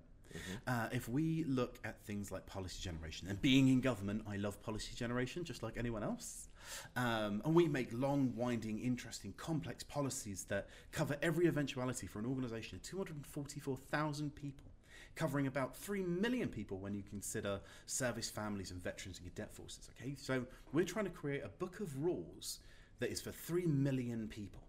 [0.66, 4.62] Uh, if we look at things like policy generation, and being in government, I love
[4.62, 6.48] policy generation just like anyone else.
[6.96, 12.26] Um, and we make long, winding, interesting, complex policies that cover every eventuality for an
[12.26, 14.66] organisation of 244,000 people,
[15.14, 19.90] covering about 3 million people when you consider service families and veterans and cadet forces.
[20.00, 22.60] Okay, so we're trying to create a book of rules
[22.98, 24.62] that is for 3 million people.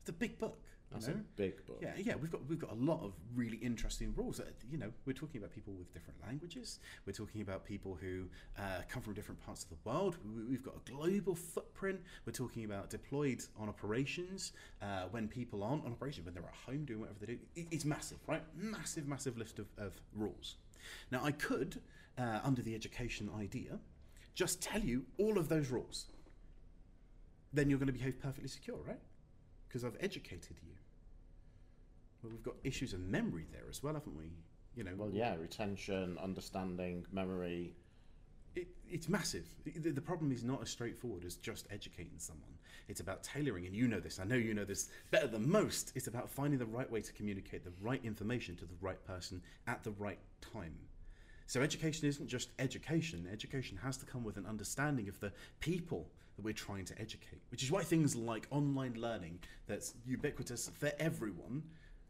[0.00, 0.58] It's a big book.
[0.92, 1.14] That's know?
[1.14, 1.78] a big book.
[1.82, 4.36] Yeah, yeah, we've got we've got a lot of really interesting rules.
[4.36, 6.78] That, you know, we're talking about people with different languages.
[7.04, 8.26] We're talking about people who
[8.58, 10.16] uh, come from different parts of the world.
[10.24, 12.00] We, we've got a global footprint.
[12.26, 16.54] We're talking about deployed on operations uh, when people aren't on operation, when they're at
[16.66, 17.38] home doing whatever they do.
[17.56, 18.42] It, it's massive, right?
[18.56, 20.56] Massive, massive list of, of rules.
[21.10, 21.80] Now, I could,
[22.18, 23.78] uh, under the education idea,
[24.34, 26.06] just tell you all of those rules.
[27.52, 28.98] Then you're going to behave perfectly secure, right?
[29.74, 30.70] Because I've educated you.
[32.22, 34.30] Well, we've got issues of memory there as well, haven't we?
[34.76, 37.72] You know, Well, yeah, retention, understanding, memory.
[38.54, 39.48] it, it's massive.
[39.64, 42.52] The, the problem is not as straightforward as just educating someone.
[42.86, 44.20] It's about tailoring, and you know this.
[44.20, 45.90] I know you know this better than most.
[45.96, 49.42] It's about finding the right way to communicate the right information to the right person
[49.66, 50.20] at the right
[50.52, 50.76] time.
[51.48, 53.28] So education isn't just education.
[53.32, 56.06] Education has to come with an understanding of the people
[56.36, 60.90] that we're trying to educate, which is why things like online learning that's ubiquitous for
[60.98, 61.62] everyone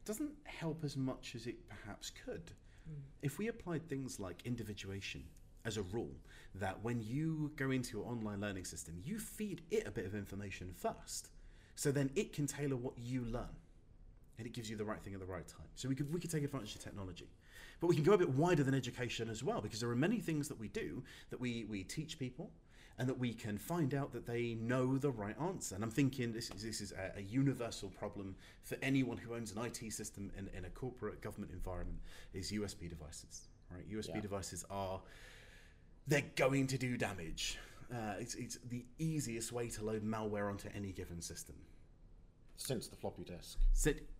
[0.05, 2.53] doesn't help as much as it perhaps could.
[2.87, 3.01] Hmm.
[3.23, 5.25] If we applied things like individuation
[5.65, 6.15] as a rule,
[6.57, 10.15] that when you go into your online learning system, you feed it a bit of
[10.15, 11.31] information first,
[11.75, 13.57] so then it can tailor what you learn
[14.39, 15.67] and it gives you the right thing at the right time.
[15.75, 17.29] So we could we could take advantage of technology,
[17.81, 20.19] but we can go a bit wider than education as well because there are many
[20.19, 22.51] things that we do that we we teach people.
[22.99, 25.75] And that we can find out that they know the right answer.
[25.75, 29.51] And I'm thinking this is, this is a, a universal problem for anyone who owns
[29.53, 31.99] an IT system in, in a corporate government environment
[32.33, 33.49] is USB devices.
[33.71, 33.91] Right?
[33.91, 34.21] USB Yeah.
[34.21, 35.01] devices are
[36.07, 37.59] they're going to do damage.
[37.93, 41.57] Uh, it's, it's the easiest way to load malware onto any given system.
[42.57, 43.59] Since the floppy disk.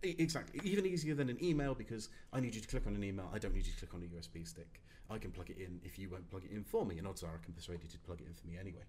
[0.03, 0.59] Exactly.
[0.63, 3.29] Even easier than an email because I need you to click on an email.
[3.33, 4.81] I don't need you to click on a USB stick.
[5.09, 7.23] I can plug it in if you won't plug it in for me, and odds
[7.23, 8.83] are I can persuade you to plug it in for me anyway.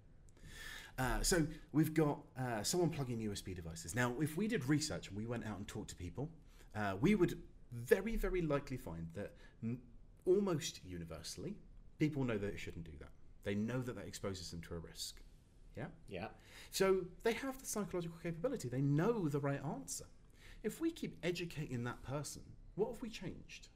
[0.98, 3.94] Uh, so we've got uh, someone plugging USB devices.
[3.94, 6.30] Now, if we did research and we went out and talked to people,
[6.74, 7.38] uh, we would
[7.72, 9.78] very, very likely find that m-
[10.24, 11.56] almost universally,
[11.98, 13.10] people know that it shouldn't do that.
[13.44, 15.20] They know that that exposes them to a risk.
[15.76, 15.86] Yeah.
[16.08, 16.28] Yeah.
[16.70, 18.68] So they have the psychological capability.
[18.68, 20.06] They know the right answer.
[20.62, 22.42] If we keep educating that person,
[22.74, 23.68] what have we changed?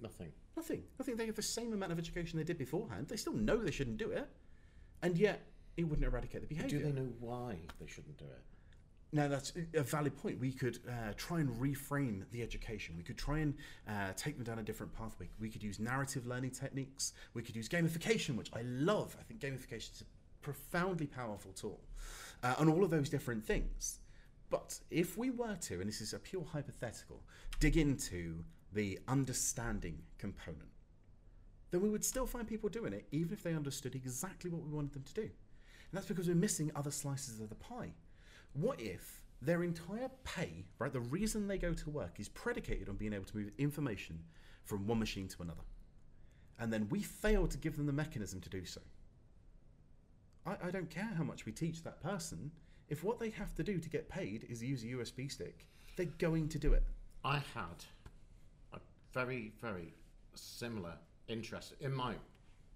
[0.00, 0.32] Nothing.
[0.56, 0.82] Nothing.
[1.00, 3.08] I think they have the same amount of education they did beforehand.
[3.08, 4.28] They still know they shouldn't do it,
[5.02, 5.42] and yet
[5.76, 6.78] it wouldn't eradicate the behaviour.
[6.78, 8.42] do they know why they shouldn't do it?
[9.12, 10.40] Now that's a valid point.
[10.40, 12.96] We could uh, try and reframe the education.
[12.96, 13.54] We could try and
[13.88, 15.28] uh, take them down a different pathway.
[15.38, 17.12] We could use narrative learning techniques.
[17.32, 19.16] We could use gamification, which I love.
[19.20, 20.13] I think gamification is a
[20.44, 21.80] profoundly powerful tool,
[22.42, 23.98] uh, and all of those different things.
[24.50, 27.22] But if we were to, and this is a pure hypothetical,
[27.58, 30.68] dig into the understanding component,
[31.70, 34.70] then we would still find people doing it, even if they understood exactly what we
[34.70, 35.22] wanted them to do.
[35.22, 37.92] And that's because we're missing other slices of the pie.
[38.52, 42.96] What if their entire pay, right, the reason they go to work is predicated on
[42.96, 44.20] being able to move information
[44.64, 45.64] from one machine to another?
[46.60, 48.80] And then we fail to give them the mechanism to do so.
[50.46, 52.50] I, I don't care how much we teach that person.
[52.88, 56.06] If what they have to do to get paid is use a USB stick, they're
[56.18, 56.84] going to do it.
[57.24, 57.84] I had
[58.72, 58.78] a
[59.12, 59.94] very, very
[60.34, 60.94] similar
[61.28, 62.14] interest in my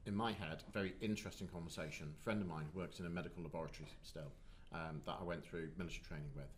[0.07, 0.63] in my head.
[0.73, 2.15] Very interesting conversation.
[2.19, 4.33] A friend of mine works in a medical laboratory still
[4.73, 6.51] um, that I went through military training with.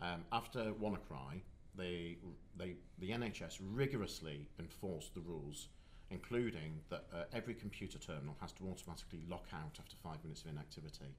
[0.00, 1.42] Um, after WannaCry,
[1.76, 2.16] they
[2.56, 5.68] they the NHS rigorously enforced the rules,
[6.10, 10.50] including that uh, every computer terminal has to automatically lock out after five minutes of
[10.50, 11.14] inactivity.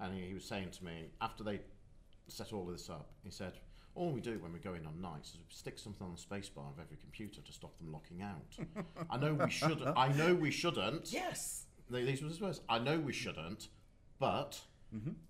[0.00, 1.60] And he, he was saying to me after they
[2.28, 3.52] set all of this up, he said,
[3.94, 6.20] all we do when we go in on nights is we stick something on the
[6.20, 8.84] spacebar of every computer to stop them locking out.
[9.10, 9.96] I know we shouldn't.
[9.96, 11.12] I know we shouldn't.
[11.12, 11.66] Yes.
[11.90, 12.60] These were his words.
[12.68, 13.68] I know we shouldn't,
[14.18, 14.60] but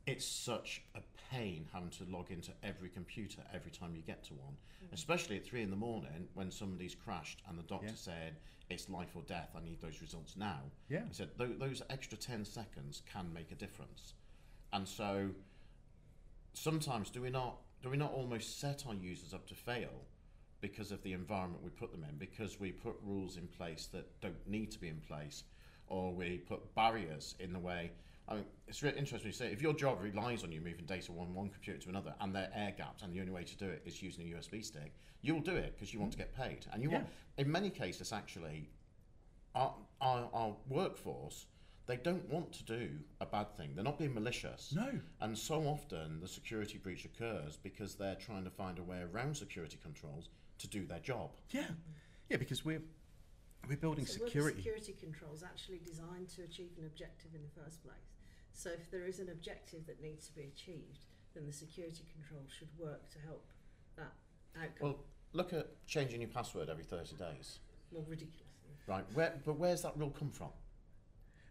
[0.07, 1.00] it's such a
[1.35, 4.92] pain having to log into every computer every time you get to one, mm.
[4.92, 7.94] especially at three in the morning when somebody's crashed and the doctor Yeah.
[7.94, 8.37] said
[8.70, 9.51] it's life or death.
[9.57, 10.61] I need those results now.
[10.88, 11.05] Yeah.
[11.09, 14.14] I said "Tho- those extra ten seconds can make a difference,
[14.73, 15.31] and so
[16.53, 19.90] sometimes do we not do we not almost set our users up to fail
[20.61, 24.07] because of the environment we put them in because we put rules in place that
[24.20, 25.44] don't need to be in place
[25.88, 27.90] or we put barriers in the way
[28.28, 31.06] I mean, it's really interesting you say if your job relies on you moving data
[31.06, 33.66] from one computer to another and they're air gapped and the only way to do
[33.66, 36.64] it is using a USB stick, you'll do it because you want to get paid.
[36.72, 37.06] And you want,
[37.37, 38.70] in many cases, actually,
[39.54, 41.46] our, our, our workforce,
[41.87, 42.88] they don't want to do
[43.20, 43.72] a bad thing.
[43.74, 44.72] They're not being malicious.
[44.74, 44.88] No.
[45.20, 49.37] And so often the security breach occurs because they're trying to find a way around
[49.37, 51.32] security controls to do their job.
[51.50, 51.66] Yeah.
[52.30, 52.80] Yeah, because we're
[53.68, 54.56] we're building So were the security.
[54.58, 58.13] security controls actually designed to achieve an objective in the first place?
[58.55, 62.43] So if there is an objective that needs to be achieved, then the security control
[62.49, 63.45] should work to help
[63.97, 64.12] that
[64.57, 64.99] outcome Well,
[65.33, 67.59] look at changing your password every 30 days.
[67.93, 68.45] more ridiculously.
[68.87, 70.51] Right, where, but where's that rule come from?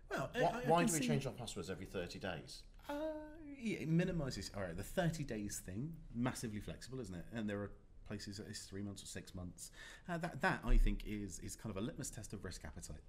[0.09, 2.63] Well, I- Why, I- I why do we change our passwords every 30 days?
[2.87, 3.11] Uh,
[3.59, 4.51] yeah, it minimises.
[4.55, 7.25] All right, the thirty days thing massively flexible, isn't it?
[7.33, 7.71] And there are
[8.07, 9.71] places that it's three months or six months.
[10.09, 13.01] Uh, that that I think is is kind of a litmus test of risk appetite.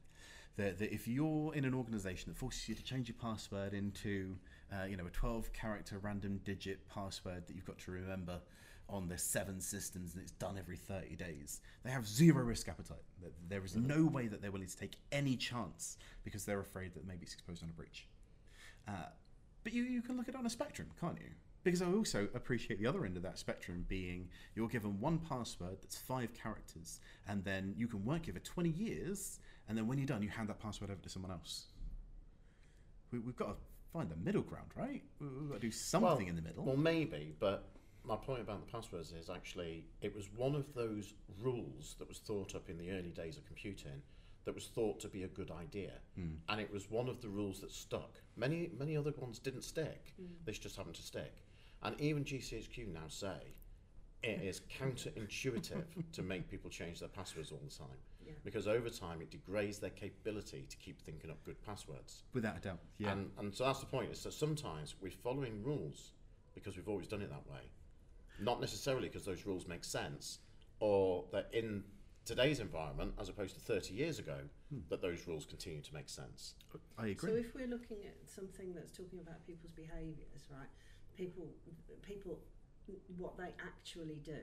[0.56, 4.36] That, that if you're in an organisation that forces you to change your password into
[4.72, 8.40] uh, you know a twelve character random digit password that you've got to remember
[8.88, 13.02] on the seven systems and it's done every 30 days they have zero risk appetite.
[13.48, 17.06] There is no way that they're willing to take any chance because they're afraid that
[17.06, 18.06] maybe it's exposed on a breach.
[18.86, 19.08] Uh,
[19.62, 21.30] but you, you can look at it on a spectrum, can't you?
[21.62, 25.78] Because I also appreciate the other end of that spectrum being you're given one password
[25.80, 29.98] that's five characters, and then you can work it for 20 years, and then when
[29.98, 31.66] you're done, you hand that password over to someone else.
[33.10, 33.54] We, we've got to
[33.92, 35.02] find the middle ground, right?
[35.20, 36.64] We- We've got to do something Well- in the middle.
[36.64, 37.70] Well, maybe, but
[38.04, 42.18] my point about the passwords is actually it was one of those rules that was
[42.18, 44.02] thought up in the early days of computing
[44.44, 46.34] that was thought to be a good idea, hmm.
[46.50, 48.20] and it was one of the rules that stuck.
[48.36, 50.26] Many many other ones didn't stick; hmm.
[50.44, 51.32] This just happened to stick.
[51.82, 53.54] And even GCHQ now say
[54.22, 54.46] it hmm.
[54.46, 57.96] is counterintuitive to make people change their passwords all the time
[58.26, 58.32] Yeah.
[58.44, 62.22] because over time it degrades their capability to keep thinking up good passwords.
[62.32, 62.78] Without a doubt.
[62.98, 63.12] Yeah.
[63.12, 64.10] And, and so that's the point.
[64.10, 66.12] Is that sometimes we're following rules
[66.54, 67.60] because we've always done it that way,
[68.40, 70.38] not necessarily because those rules make sense,
[70.80, 71.82] or that in
[72.24, 74.38] today's environment, as opposed to 30 years ago,
[74.70, 74.78] hmm.
[74.88, 76.54] that those rules continue to make sense.
[76.98, 77.30] I agree.
[77.30, 80.68] So if we're looking at something that's talking about people's behaviours, right?
[81.16, 81.48] People,
[82.02, 82.40] people,
[83.16, 84.40] what they actually do.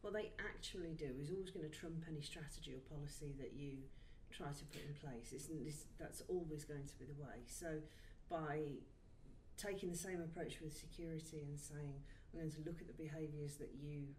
[0.00, 3.84] What they actually do is always going to trump any strategy or policy that you
[4.32, 5.32] try to put in place.
[5.32, 7.44] It's, it's, that's always going to be the way.
[7.46, 7.82] So
[8.30, 8.80] by
[9.58, 12.00] taking the same approach with security and saying,
[12.32, 14.14] I'm going to look at the behaviours that you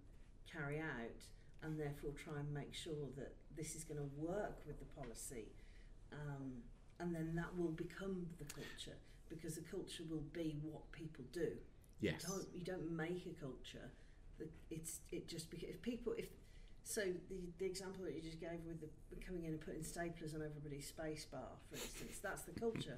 [0.46, 1.22] carry out
[1.64, 5.48] and therefore try and make sure that this is going to work with the policy
[6.12, 6.62] um,
[7.00, 8.98] and then that will become the culture.
[9.30, 11.52] because the culture will be what people do.
[12.02, 12.24] Yes.
[12.24, 13.90] You don't, you don't make a culture.
[14.70, 16.28] It's it just if people if
[16.84, 18.88] so the the example that you just gave with the
[19.26, 22.96] coming in and putting staplers on everybody's space bar, for instance, that's the culture.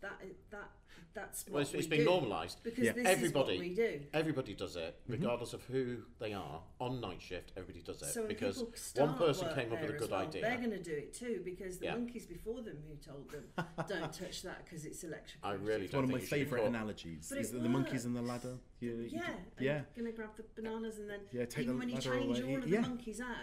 [0.00, 0.70] That i- that
[1.14, 2.62] that's what Well, it's, we it's been normalised.
[2.62, 2.92] because Yeah.
[2.92, 4.00] this Everybody- is what we do.
[4.12, 5.12] Everybody does it, mm-hmm.
[5.12, 6.62] regardless of who they are.
[6.80, 9.80] On night shift, everybody does it So when because people start one person came up
[9.80, 10.42] with there a as good well, idea.
[10.42, 11.96] They're going to do it too because the Yeah.
[11.96, 13.44] monkeys before them who told them
[13.88, 15.48] don't touch that because it's electrical.
[15.50, 17.28] I really It's one of don't my think you should favourite analogies.
[17.30, 18.04] But is it the monkeys works.
[18.04, 18.58] and the ladder.
[18.80, 19.80] You, you Yeah, can- and yeah.
[19.96, 22.38] Going to grab the bananas and then Yeah, take even the when you ladder change
[22.40, 22.54] away.
[22.56, 22.80] all of Yeah.
[22.82, 23.36] the monkeys out,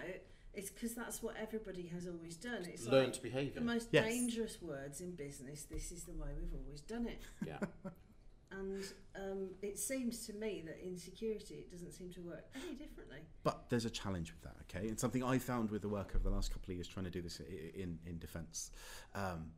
[0.56, 2.66] it's because that's what everybody has always done.
[2.66, 3.54] It's Learned like behaviour.
[3.56, 4.06] the most Yes.
[4.06, 5.64] dangerous words in business.
[5.64, 7.22] This is the way we've always done it.
[7.46, 7.60] Yeah.
[8.52, 8.84] And
[9.16, 13.18] um, it seems to me that in security, it doesn't seem to work any differently.
[13.44, 14.88] But there's a challenge with that, okay?
[14.88, 17.12] And something I found with the work over the last couple of years trying to
[17.12, 18.72] do this in, in defence.
[19.14, 19.52] Um,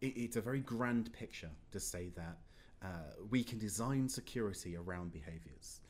[0.00, 2.38] it, it's a very grand picture to say that
[2.82, 2.86] uh,
[3.28, 5.80] we can design security around behaviours.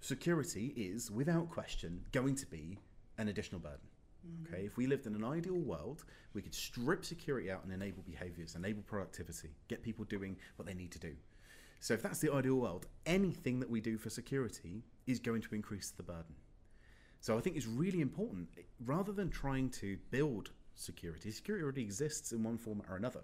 [0.00, 2.78] Security is, without question, going to be
[3.20, 3.88] an additional burden.
[4.46, 6.04] Okay, if we lived in an ideal world,
[6.34, 10.74] we could strip security out and enable behaviors, enable productivity, get people doing what they
[10.74, 11.14] need to do.
[11.80, 15.54] So, if that's the ideal world, anything that we do for security is going to
[15.54, 16.34] increase the burden.
[17.20, 18.48] So, I think it's really important
[18.84, 23.20] rather than trying to build security, security already exists in one form or another.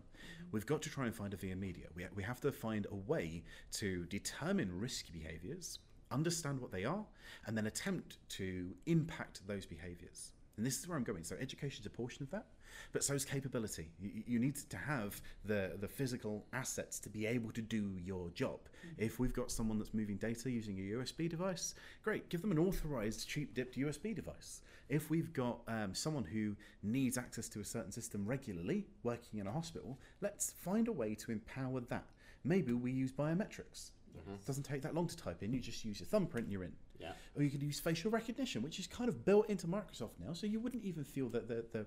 [0.52, 1.86] We've got to try and find a via media.
[1.94, 5.78] We, we have to find a way to determine risky behaviors,
[6.10, 7.04] understand what they are,
[7.46, 10.32] and then attempt to impact those behaviors.
[10.56, 11.24] And this is where I'm going.
[11.24, 12.46] So education is a portion of that,
[12.92, 13.90] but so is capability.
[14.00, 18.30] You, you need to have the, the physical assets to be able to do your
[18.30, 18.60] job.
[18.96, 22.58] If we've got someone that's moving data using a USB device, great, give them an
[22.58, 24.62] authorized cheap dipped USB device.
[24.88, 29.46] If we've got um, someone who needs access to a certain system regularly, working in
[29.46, 32.06] a hospital, let's find a way to empower that.
[32.44, 33.90] Maybe we use biometrics.
[34.16, 35.52] It doesn't take that long to type in.
[35.52, 36.72] You just use your thumbprint and you're in.
[36.98, 37.12] Yeah.
[37.36, 40.46] Or you could use facial recognition, which is kind of built into Microsoft now, so
[40.46, 41.86] you wouldn't even feel that the, the,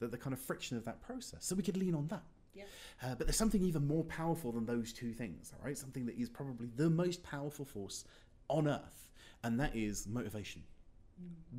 [0.00, 1.44] the, the kind of friction of that process.
[1.44, 2.22] So we could lean on that.
[2.54, 2.64] Yeah.
[3.02, 5.76] Uh, but there's something even more powerful than those two things, all right?
[5.76, 8.04] Something that is probably the most powerful force
[8.48, 9.08] on earth,
[9.42, 10.62] and that is motivation.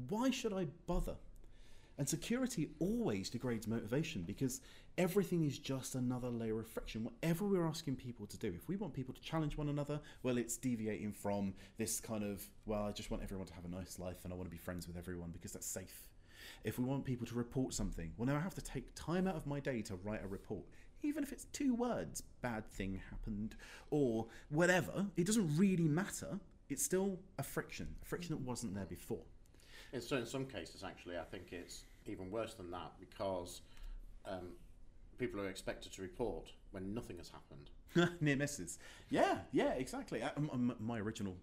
[0.09, 1.15] Why should I bother?
[1.97, 4.61] And security always degrades motivation because
[4.97, 7.03] everything is just another layer of friction.
[7.03, 10.38] Whatever we're asking people to do, if we want people to challenge one another, well,
[10.38, 13.99] it's deviating from this kind of, well, I just want everyone to have a nice
[13.99, 16.10] life and I want to be friends with everyone because that's safe.
[16.63, 19.36] If we want people to report something, well, now I have to take time out
[19.36, 20.63] of my day to write a report.
[21.03, 23.55] Even if it's two words, bad thing happened,
[23.91, 26.39] or whatever, it doesn't really matter.
[26.69, 29.21] It's still a friction, a friction that wasn't there before.
[29.93, 33.62] In, so in some cases, actually, I think it's even worse than that because
[34.25, 34.49] um,
[35.17, 37.69] people are expected to report when nothing has happened.
[38.21, 38.78] near misses.
[39.10, 40.21] Yeah, yeah, exactly.
[40.21, 41.36] Uh, m- my original.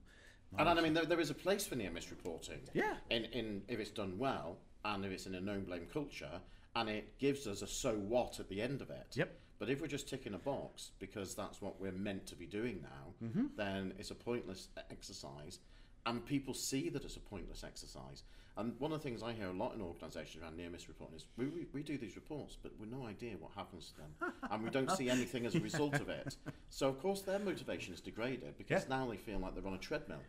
[0.59, 2.61] And I mean, there, there is a place for near miss reporting.
[2.75, 2.95] Yeah.
[3.11, 6.41] In, in if it's done well and if it's in a known blame culture
[6.77, 9.07] and it gives us a so what at the end of it.
[9.15, 9.35] Yep.
[9.59, 12.81] But if we're just ticking a box because that's what we're meant to be doing
[12.83, 13.47] now, Mm-hmm.
[13.57, 15.61] then it's a pointless exercise.
[16.05, 18.25] And people see that it's a pointless exercise.
[18.57, 21.17] And one of the things I hear a lot in organisations around near miss reporting
[21.17, 24.33] is we, we, we do these reports, but we've no idea what happens to them.
[24.51, 26.37] and we don't see anything as a result of it.
[26.69, 28.89] So, of course, their motivation is degraded because Yeah.
[28.97, 30.21] now they feel like they're on a treadmill.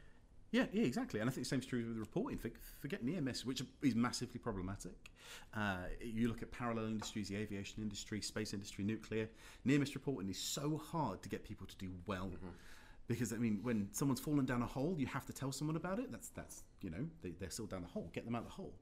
[0.52, 1.20] Yeah, yeah, exactly.
[1.20, 2.38] And I think the same is true with reporting.
[2.38, 4.94] For, forget near miss, which is massively problematic.
[5.54, 9.28] Uh, you look at parallel industries, the aviation industry, space industry, nuclear.
[9.66, 12.32] Near miss reporting is so hard to get people to do well.
[13.08, 16.00] Because I mean, when someone's fallen down a hole, you have to tell someone about
[16.00, 16.12] it.
[16.12, 18.10] That's that's you know they, they're still down the hole.
[18.14, 18.74] Get them out of the hole.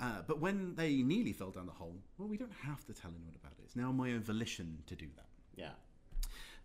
[0.00, 3.10] Uh, but when they nearly fell down the hole, well, we don't have to tell
[3.10, 3.64] anyone about it.
[3.64, 5.26] It's now my own volition to do that.
[5.56, 5.70] Yeah.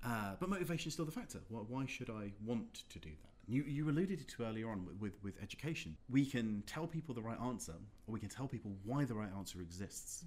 [0.05, 1.39] Uh, but motivation is still the factor.
[1.49, 3.32] Why, why should I want to do that?
[3.45, 5.97] You, you alluded to earlier on with, with, with education.
[6.09, 7.73] We can tell people the right answer,
[8.07, 10.23] or we can tell people why the right answer exists.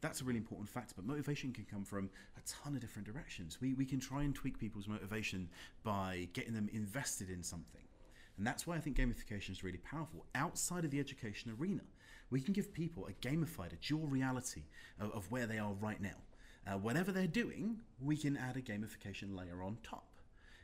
[0.00, 0.94] That's a really important factor.
[0.94, 3.60] But motivation can come from a ton of different directions.
[3.60, 5.48] We, we can try and tweak people's motivation
[5.82, 7.82] by getting them invested in something.
[8.38, 10.24] And that's why I think gamification is really powerful.
[10.34, 11.82] Outside of the education arena,
[12.30, 14.62] we can give people a gamified, a dual reality
[15.00, 16.16] of, of where they are right now.
[16.66, 20.09] Uh, whatever they're doing, we can add a gamification layer on top.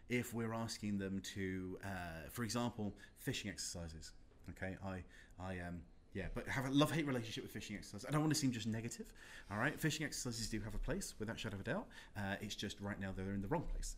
[0.08, 2.94] If we're asking them to, uh, for example,
[3.26, 4.12] phishing exercises,
[4.50, 5.02] okay, I,
[5.42, 5.80] I um,
[6.14, 8.06] yeah, but have a love-hate relationship with phishing exercises.
[8.08, 9.06] I don't want to seem just negative,
[9.50, 9.78] all right.
[9.78, 11.86] Phishing exercises do have a place, without a shadow of a doubt.
[12.16, 13.96] Uh, it's just right now they're in the wrong place.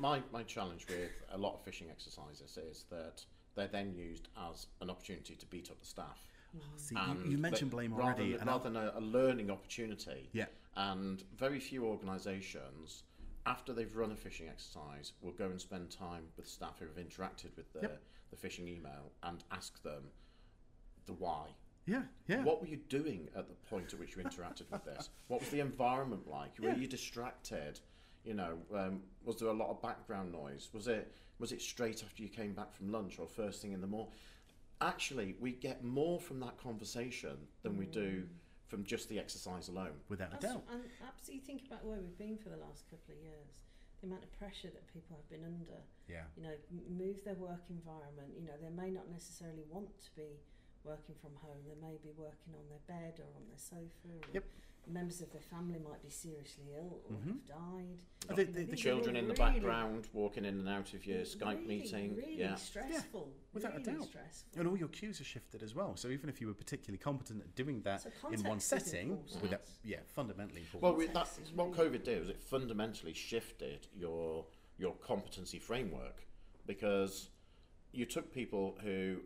[0.00, 3.24] My, my challenge with a lot of phishing exercises is that
[3.54, 6.26] they're then used as an opportunity to beat up the staff.
[6.76, 10.28] See, you, you mentioned blame rather already, and rather than a, a learning opportunity.
[10.32, 10.46] Yeah.
[10.76, 13.04] And very few organisations
[13.46, 16.96] after they've run a phishing exercise, we'll go and spend time with staff who have
[16.96, 18.02] interacted with the, Yep.
[18.30, 20.10] the phishing email and ask them
[21.06, 21.48] the why.
[21.86, 22.44] Yeah, yeah.
[22.44, 25.10] What were you doing at the point at which you interacted with this?
[25.26, 26.56] What was the environment like?
[26.60, 26.76] Were Yeah.
[26.76, 27.80] you distracted?
[28.24, 30.68] You know, um, was there a lot of background noise?
[30.72, 33.80] Was it was it straight after you came back from lunch or first thing in
[33.80, 34.12] the morning?
[34.80, 38.28] Actually, we get more from that conversation than we do
[38.72, 40.00] from just the exercise alone.
[40.08, 40.64] Without a doubt.
[40.72, 43.52] and absolutely think about where we've been for the last couple of years.
[44.00, 45.84] The amount of pressure that people have been under.
[46.08, 46.24] Yeah.
[46.40, 46.56] You know,
[46.88, 48.32] move their work environment.
[48.32, 50.40] You know, they may not necessarily want to be
[50.88, 51.60] working from home.
[51.68, 54.08] They may be working on their bed or on their sofa.
[54.08, 54.44] Or Yep.
[54.86, 57.26] Members of their family might be seriously ill or Mhm.
[57.28, 58.02] have died.
[58.28, 61.06] Oh, they- You know, the Children in the really- background, walking in and out of
[61.06, 62.16] your Skype meeting.
[62.16, 62.56] Really yeah.
[62.56, 63.32] stressful.
[63.52, 64.02] without a doubt.
[64.04, 64.58] Stressful.
[64.58, 65.94] And all your cues are shifted as well.
[65.96, 69.42] So even if you were particularly competent at doing that So in one setting, important.
[69.42, 70.82] without, yeah, fundamentally important.
[70.82, 74.46] Well, we, Context what really- COVID did was it fundamentally shifted your
[74.78, 76.26] your competency framework
[76.66, 77.30] because
[77.92, 79.22] you took people who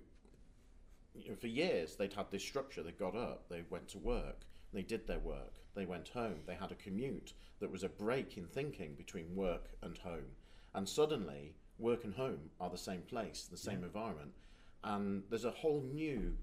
[1.14, 2.82] you know, for years they'd had this structure.
[2.82, 4.44] They got up, they went to work,
[4.76, 8.36] they did their work, they went home, they had a commute that was a break
[8.36, 10.36] in thinking between work and home,
[10.74, 14.32] and suddenly work and home are the same place, the same environment,
[14.84, 16.36] and there's a whole new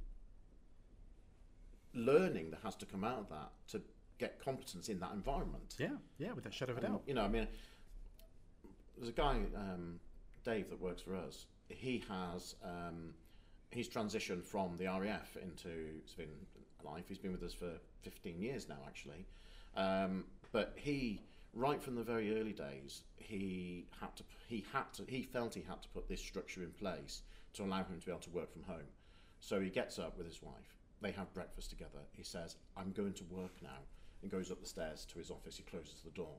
[1.93, 3.81] learning that has to come out of that to
[4.17, 5.75] get competence in that environment.
[5.77, 7.03] yeah, yeah, without a shadow of a And, doubt.
[7.05, 7.47] You know, I mean,
[8.97, 9.99] there's a guy, um,
[10.43, 11.45] Dave, that works for us.
[11.69, 13.13] He has um,
[13.69, 16.38] he's transitioned from the RAF into civilian
[16.84, 17.05] life.
[17.07, 17.73] He's been with us for
[18.04, 19.26] 15 years now, actually.
[19.76, 21.22] Um, but he,
[21.54, 25.64] right from the very early days, he had to he had to he felt he
[25.68, 27.22] had to put this structure in place
[27.54, 28.89] to allow him to be able to work from home.
[29.39, 30.78] So he gets up with his wife.
[31.01, 31.99] They have breakfast together.
[32.12, 33.82] He says, "I'm going to work now,"
[34.22, 35.58] and goes up the stairs to his office.
[35.58, 36.38] He closes the door,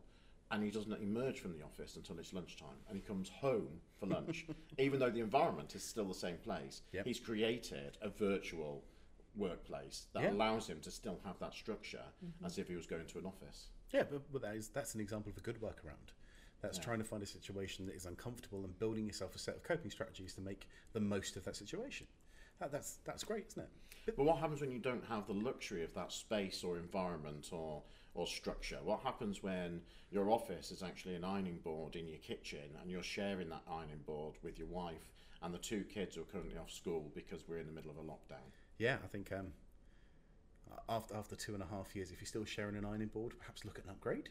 [0.51, 2.79] and he doesn't emerge from the office until it's lunchtime.
[2.89, 4.47] And he comes home for lunch,
[4.79, 6.83] even though the environment is still the same place.
[6.93, 7.07] Yep.
[7.07, 8.85] He's created a virtual
[9.37, 10.33] workplace that Yeah.
[10.33, 12.45] allows him to still have that structure mm-hmm.
[12.45, 13.69] as if he was going to an office.
[13.93, 16.13] Yeah, but, but that is, that's an example of a good workaround.
[16.63, 16.85] That's Yeah.
[16.85, 19.91] trying to find a situation that is uncomfortable and building yourself a set of coping
[19.91, 22.07] strategies to make the most of that situation.
[22.61, 23.71] That, that's that's great, isn't it?
[24.07, 27.49] But, But what happens when you don't have the luxury of that space or environment
[27.53, 27.83] or
[28.15, 28.79] or structure?
[28.85, 29.83] What happens when
[30.13, 34.03] your office is actually an ironing board in your kitchen and you're sharing that ironing
[34.07, 35.11] board with your wife
[35.43, 37.97] and the two kids who are currently off school because we're in the middle of
[37.99, 38.49] a lockdown?
[38.79, 39.49] Yeah, I think um,
[40.89, 43.65] after after two and a half years, if you're still sharing an ironing board, perhaps
[43.65, 44.29] look at an upgrade.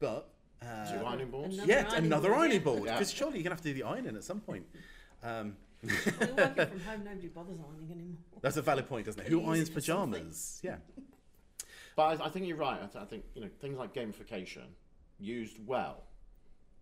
[0.00, 0.28] But
[0.62, 1.54] uh, Two ironing boards?
[1.54, 2.64] Another yeah, ironing another board, ironing yeah.
[2.64, 2.92] board Yeah.
[2.94, 4.66] because surely you're gonna have to do the ironing at some point.
[5.22, 8.16] Um, Well, working from home, nobody bothers ironing anymore.
[8.40, 9.24] that's a valid point, doesn't it?
[9.24, 10.12] Can Who you irons it for something?
[10.20, 10.60] pajamas?
[10.62, 10.76] Yeah,
[11.96, 12.78] But I, I think you're right.
[12.82, 14.66] I, th- I think you know things like gamification
[15.18, 16.04] used well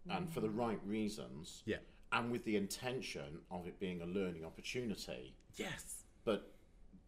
[0.08, 1.76] and for the right reasons, yeah,
[2.12, 5.34] and with the intention of it being a learning opportunity.
[5.56, 6.04] yes.
[6.24, 6.52] But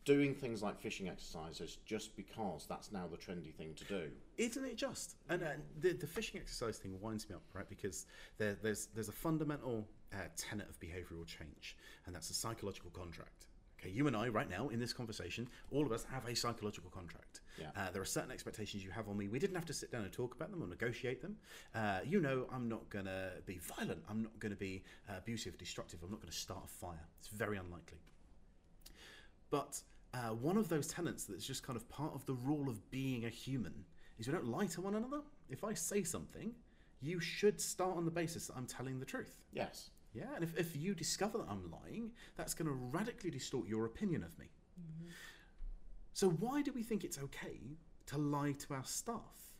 [0.04, 4.10] doing things like phishing exercises just because that's now the trendy thing to do.
[4.36, 5.16] Isn't it just?
[5.28, 5.46] And uh,
[5.80, 7.68] the, the phishing exercise thing winds me up, right?
[7.68, 8.06] Because
[8.38, 11.76] there, there's there's a fundamental uh, tenet of behavioural change,
[12.06, 13.46] and that's a psychological contract.
[13.80, 16.88] Okay, you and I, right now, in this conversation, all of us have a psychological
[16.88, 17.40] contract.
[17.58, 17.66] Yeah.
[17.76, 19.26] Uh, there are certain expectations you have on me.
[19.26, 21.36] We didn't have to sit down and talk about them or negotiate them.
[21.74, 24.04] Uh, you know, I'm not going to be violent.
[24.08, 25.98] I'm not going to be uh, abusive, destructive.
[26.04, 27.08] I'm not going to start a fire.
[27.18, 27.98] It's very unlikely.
[29.52, 29.82] But
[30.14, 33.26] uh, one of those tenets that's just kind of part of the rule of being
[33.26, 33.84] a human
[34.18, 35.20] is we don't lie to one another.
[35.50, 36.54] If I say something,
[37.02, 39.36] you should start on the basis that I'm telling the truth.
[39.52, 39.90] Yes.
[40.14, 43.84] Yeah, and if, if you discover that I'm lying, that's going to radically distort your
[43.84, 44.46] opinion of me.
[46.14, 47.58] So why do we think it's okay
[48.06, 49.51] to lie to our staff?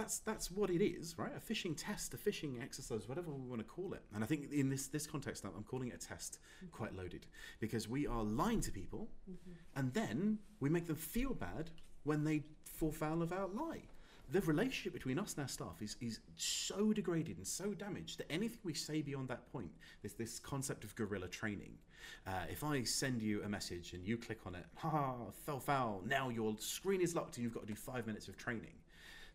[0.00, 1.30] That's that's what it is, right?
[1.36, 4.00] A phishing test, a phishing exercise, whatever we want to call it.
[4.14, 6.38] And I think in this this context, I'm calling it a test,
[6.72, 7.26] quite loaded,
[7.60, 9.10] because we are lying to people,
[9.76, 11.68] and then we make them feel bad
[12.04, 13.82] when they fall foul of our lie.
[14.32, 18.32] The relationship between us and our staff is, is so degraded and so damaged that
[18.32, 21.74] anything we say beyond that point, there's this concept of guerrilla training.
[22.26, 25.60] Uh, if I send you a message and you click on it, ha, ha, fell
[25.60, 28.79] foul, now your screen is locked and you've got to do five minutes of training.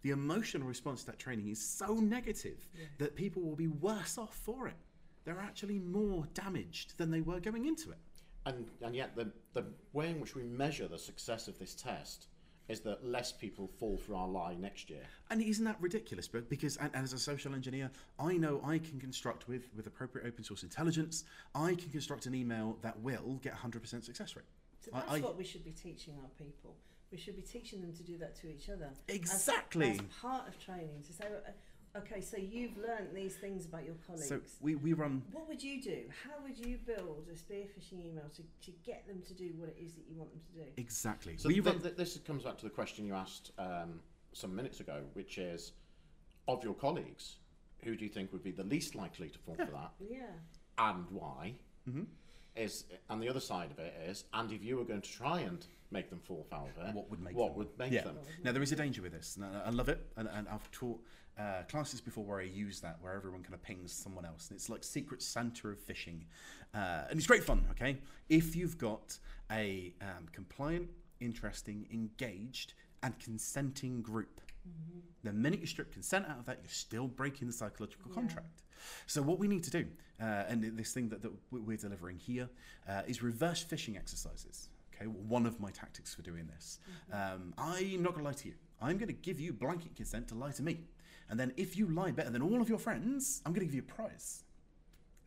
[0.05, 4.35] The emotional response to that training is so negative that people will be worse off
[4.35, 4.75] for it.
[5.23, 7.97] They're actually more damaged than they were going into it.
[8.45, 12.27] And, and yet, the, the way in which we measure the success of this test
[12.67, 15.01] is that less people fall for our lie next year.
[15.31, 16.27] And isn't that ridiculous?
[16.27, 17.89] But because, and, and as a social engineer,
[18.19, 21.23] I know I can construct with with appropriate open source intelligence,
[21.55, 24.45] I can construct an email that will get 100% success rate.
[24.81, 26.75] So I- that's I- what we should be teaching our people.
[27.15, 28.89] We should be teaching them to do that to each other.
[29.07, 29.91] Exactly.
[29.91, 31.51] As, part of training, to say, uh,
[31.97, 34.27] Okay, so you've learnt these things about your colleagues.
[34.27, 36.01] So we, we run what would you do?
[36.25, 39.77] How would you build a spearphishing email to, to get them to do what it
[39.81, 40.69] is that you want them to do?
[40.75, 41.37] exactly.
[41.37, 44.01] So we th- run th- this comes back to the question you asked um,
[44.33, 45.71] some minutes ago, which is,
[46.49, 47.37] of your colleagues,
[47.81, 50.25] who do you think would be the least likely to fall for that, Yeah.
[50.77, 51.53] and why?
[51.89, 52.03] Mm-hmm.
[52.55, 55.41] Is and the other side of it is, and if you were going to try
[55.41, 57.57] and make them fall foul of it, What would make what them?
[57.57, 58.03] would make yeah.
[58.03, 58.17] them?
[58.43, 60.69] Now there is a danger with this, and I I love it, and, and I've
[60.71, 61.01] taught
[61.37, 64.57] uh, classes before where I use that, where everyone kind of pings someone else, and
[64.57, 66.21] it's like Secret Santa of phishing,
[66.73, 67.65] uh, and it's great fun.
[67.71, 67.97] Okay,
[68.29, 69.17] if you've got
[69.51, 70.87] a um, compliant,
[71.19, 74.39] interesting, engaged, and consenting group,
[75.23, 78.15] the minute you strip consent out of that, you're still breaking the psychological Yeah.
[78.15, 78.61] contract.
[79.07, 79.85] So what we need to do,
[80.19, 82.49] uh, and this thing that, that we- we're delivering here,
[82.87, 84.69] uh, is reverse phishing exercises.
[84.93, 86.79] Okay, one of my tactics for doing this.
[87.11, 88.55] Um, I'm not going to lie to you.
[88.81, 90.87] I'm going to give you blanket consent to lie to me,
[91.29, 93.75] and then if you lie better than all of your friends, I'm going to give
[93.75, 94.44] you a prize.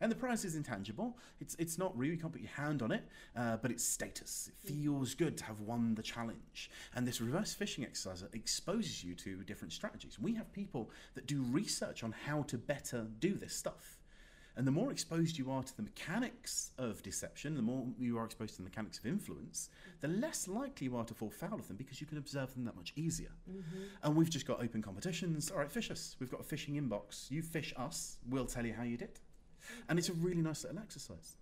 [0.01, 1.17] And the prize is intangible.
[1.39, 2.11] It's it's not real.
[2.11, 3.03] You can't put your hand on it,
[3.35, 4.49] uh, but it's status.
[4.49, 6.69] It feels good to have won the challenge.
[6.95, 10.17] And this reverse phishing exercise exposes you to different strategies.
[10.19, 13.99] We have people that do research on how to better do this stuff.
[14.55, 18.25] And the more exposed you are to the mechanics of deception, the more you are
[18.25, 19.69] exposed to the mechanics of influence,
[20.01, 22.65] the less likely you are to fall foul of them because you can observe them
[22.65, 23.31] that much easier.
[24.03, 25.49] And we've just got open competitions.
[25.49, 26.17] All right, fish us.
[26.19, 27.31] We've got a phishing inbox.
[27.31, 29.19] You fish us, we'll tell you how you did.
[29.87, 31.35] And it's a really nice little exercise.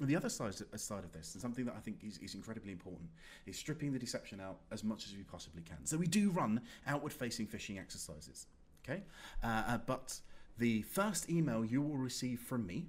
[0.00, 2.72] And the other side, side of this, and something that I think is, is incredibly
[2.72, 3.10] important,
[3.46, 5.84] is stripping the deception out as much as we possibly can.
[5.84, 8.46] So we do run outward facing phishing exercises.
[8.84, 9.02] Okay?
[9.44, 10.18] Uh, uh, but
[10.58, 12.86] the first email you will receive from me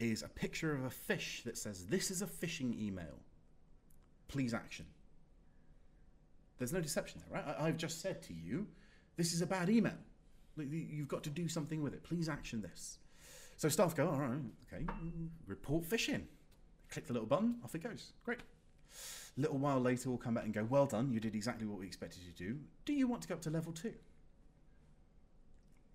[0.00, 3.18] is a picture of a fish that says, This is a phishing email.
[4.28, 4.86] Please action.
[6.58, 7.56] There's no deception there, right?
[7.58, 8.66] I, I've just said to you,
[9.16, 9.98] This is a bad email.
[10.56, 12.02] You've got to do something with it.
[12.02, 12.98] Please action this.
[13.58, 14.38] So staff go, all right,
[14.72, 14.86] okay,
[15.46, 16.22] report phishing.
[16.90, 18.12] Click the little button, off it goes.
[18.24, 18.38] Great.
[19.36, 21.80] A little while later, we'll come back and go, well done, you did exactly what
[21.80, 22.58] we expected you to do.
[22.84, 23.94] Do you want to go up to level two?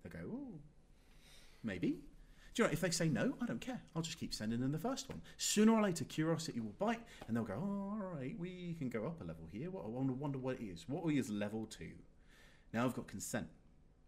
[0.02, 0.60] They go, oh,
[1.62, 2.00] maybe.
[2.54, 3.80] Do you know, if they say no, I don't care.
[3.96, 5.22] I'll just keep sending them the first one.
[5.38, 9.06] Sooner or later, curiosity will bite, and they'll go, oh, all right, we can go
[9.06, 9.70] up a level here.
[9.70, 10.84] What, I wonder, wonder what it is.
[10.86, 11.92] What is level two?
[12.74, 13.46] Now I've got consent.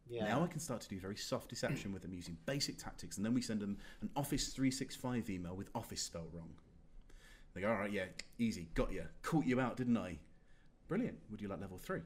[0.08, 0.28] Yeah.
[0.28, 3.26] Now I can start to do very soft deception with them using basic tactics, and
[3.26, 6.50] then we send them an Office 365 email with Office spelled wrong.
[7.54, 8.04] They go, all right, yeah,
[8.38, 10.18] easy, got you, caught you out, didn't I?
[10.88, 11.18] Brilliant.
[11.30, 12.00] Would you like level three?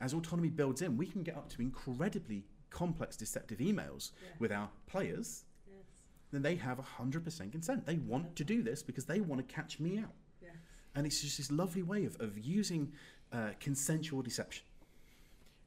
[0.00, 4.28] As autonomy builds in, we can get up to incredibly complex deceptive emails Yeah.
[4.38, 5.44] with our players.
[5.66, 5.76] Yes.
[6.30, 7.86] Then they have 100% consent.
[7.86, 10.14] They want to do this because they want to catch me out.
[10.40, 10.52] Yes.
[10.94, 12.92] And it's just this lovely way of, of using
[13.32, 14.64] uh, consensual deception.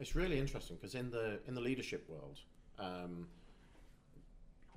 [0.03, 2.37] It's really interesting because in the in the leadership world,
[2.77, 3.25] um,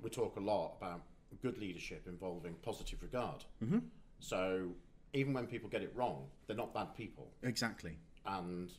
[0.01, 1.01] we talk a lot about
[1.41, 3.43] good leadership involving positive regard.
[3.61, 3.79] Mm-hmm.
[4.19, 4.69] So
[5.11, 7.97] even when people get it wrong, they're not bad people, Exactly.
[8.25, 8.71] and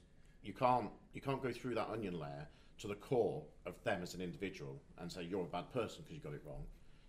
[0.42, 4.14] you can't you can't go through that onion layer to the core of them as
[4.14, 6.64] an individual and say you're a bad person because you got it wrong.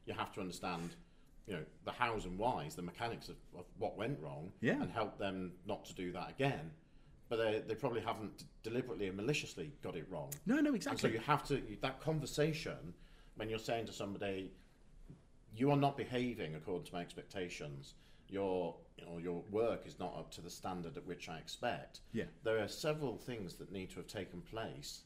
[0.05, 0.89] You have to understand.
[1.47, 4.81] You know the hows and whys, the mechanics of, of what went wrong, Yeah.
[4.81, 6.71] and help them not to do that again.
[7.29, 10.31] But they, they probably haven't deliberately and maliciously got it wrong.
[10.47, 12.93] No, no, And so you have to you- that conversation
[13.35, 14.51] when you're saying to somebody,
[15.55, 17.93] you are not behaving according to my expectations.
[18.27, 22.01] Your you know, your work is not up to the standard at which I expect.
[22.11, 22.25] Yeah.
[22.43, 25.03] There are several things that need to have taken place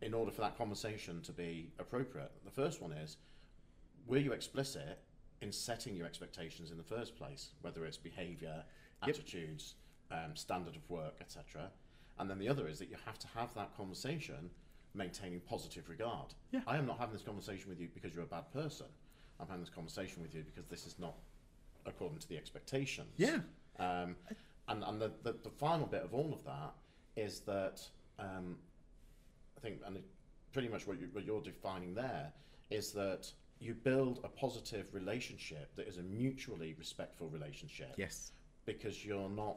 [0.00, 2.32] in order for that conversation to be appropriate.
[2.44, 3.16] The first one is,
[4.06, 4.98] were you explicit
[5.40, 8.64] in setting your expectations in the first place, whether it's behaviour,
[9.06, 9.10] Yep.
[9.16, 9.74] attitudes,
[10.10, 11.70] um, standard of work, etc.
[12.18, 14.50] And then the other is that you have to have that conversation
[14.94, 16.34] maintaining positive regard.
[16.50, 16.60] Yeah.
[16.66, 18.86] I am not having this conversation with you because you're a bad person.
[19.38, 21.14] I'm having this conversation with you because this is not
[21.86, 23.08] according to the expectations.
[23.16, 23.38] Yeah.
[23.78, 24.16] Um,
[24.68, 26.74] and and the, the, the final bit of all of that
[27.16, 27.80] is that
[28.18, 28.56] um,
[29.56, 30.04] I think, and it,
[30.52, 32.32] pretty much what, you, what you're defining there
[32.70, 33.30] is that
[33.60, 38.32] you build a positive relationship that is a mutually respectful relationship Yes.
[38.66, 39.56] because you're not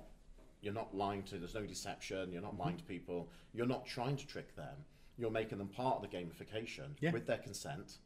[0.62, 4.16] you're not lying to there's no deception you're not lying to people you're not trying
[4.16, 4.76] to trick them
[5.18, 7.12] you're making them part of the gamification Yeah.
[7.12, 7.97] with their consent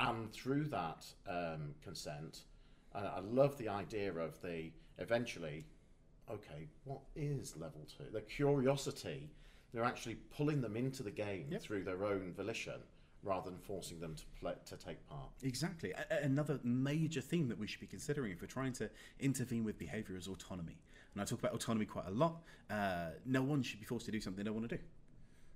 [0.00, 2.40] and through that um, consent
[2.94, 5.64] I love the idea of the eventually
[6.30, 9.30] okay what is level two the curiosity
[9.72, 11.62] they're actually pulling them into the game Yep.
[11.62, 12.80] through their own volition
[13.24, 15.92] rather than forcing them to play, to take part Exactly.
[15.92, 18.90] A- another major theme that we should be considering if we're trying to
[19.20, 20.76] intervene with behaviour is autonomy.
[21.14, 22.42] And I talk about autonomy quite a lot.
[22.70, 24.82] Uh, no one should be forced to do something they don't want to do.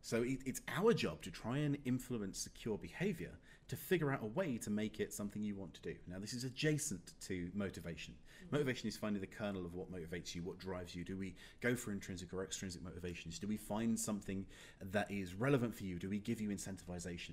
[0.02, 3.32] So it, it's our job to try and influence secure behavior
[3.68, 5.94] to figure out a way to make it something you want to do.
[6.06, 8.14] Now, this is adjacent to motivation.
[8.52, 11.04] Motivation is finding the kernel of what motivates you, what drives you.
[11.04, 13.40] Do we go for intrinsic or extrinsic motivations?
[13.40, 14.46] Do we find something
[14.92, 15.98] that is relevant for you?
[15.98, 17.32] Do we give you incentivization?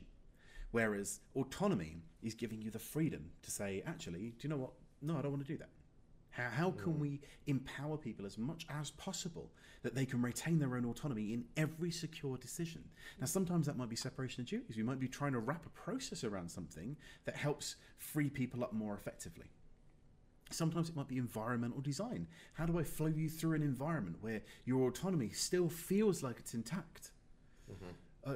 [0.71, 4.71] Whereas autonomy is giving you the freedom to say, actually, do you know what?
[5.03, 5.69] No, I don't want to do that.
[6.33, 9.51] How, how can we empower people as much as possible
[9.83, 12.83] that they can retain their own autonomy in every secure decision?
[13.19, 14.75] Now, sometimes that might be separation of duties.
[14.75, 18.73] We might be trying to wrap a process around something that helps free people up
[18.73, 19.45] more effectively.
[20.49, 22.27] Sometimes it might be environmental design.
[22.53, 26.55] How do I flow you through an environment where your autonomy still feels like it's
[26.55, 27.11] intact?
[28.25, 28.35] Uh,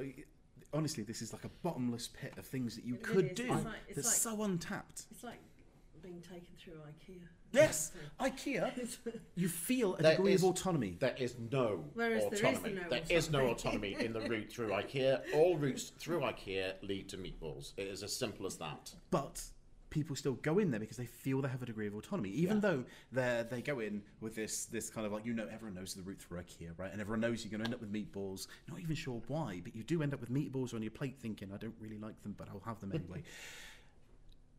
[0.72, 3.36] honestly, this is like a bottomless pit of things that you It could is.
[3.36, 5.04] do It's like- it's that's like- so untapped.
[5.10, 5.40] It's like
[6.02, 7.26] being taken through IKEA.
[7.52, 8.96] Yes, IKEA,
[9.34, 10.96] you feel a There degree is- of autonomy.
[11.00, 12.74] There is no Whereas there is autonomy.
[12.74, 13.94] no There is no autonomy.
[13.94, 15.22] autonomy in the route through IKEA.
[15.34, 17.72] All routes through IKEA lead to meatballs.
[17.76, 18.94] It is as simple as that.
[19.10, 19.42] but
[19.90, 22.56] people still go in there because they feel they have a degree of autonomy, even
[22.56, 22.60] Yeah.
[22.60, 25.94] though they they go in with this this kind of like you know everyone knows
[25.94, 26.92] the route through IKEA, right?
[26.92, 28.48] And everyone knows you're going to end up with meatballs.
[28.68, 31.50] Not even sure why, but you do end up with meatballs on your plate, thinking
[31.54, 33.22] I don't really like them, but I'll have them anyway.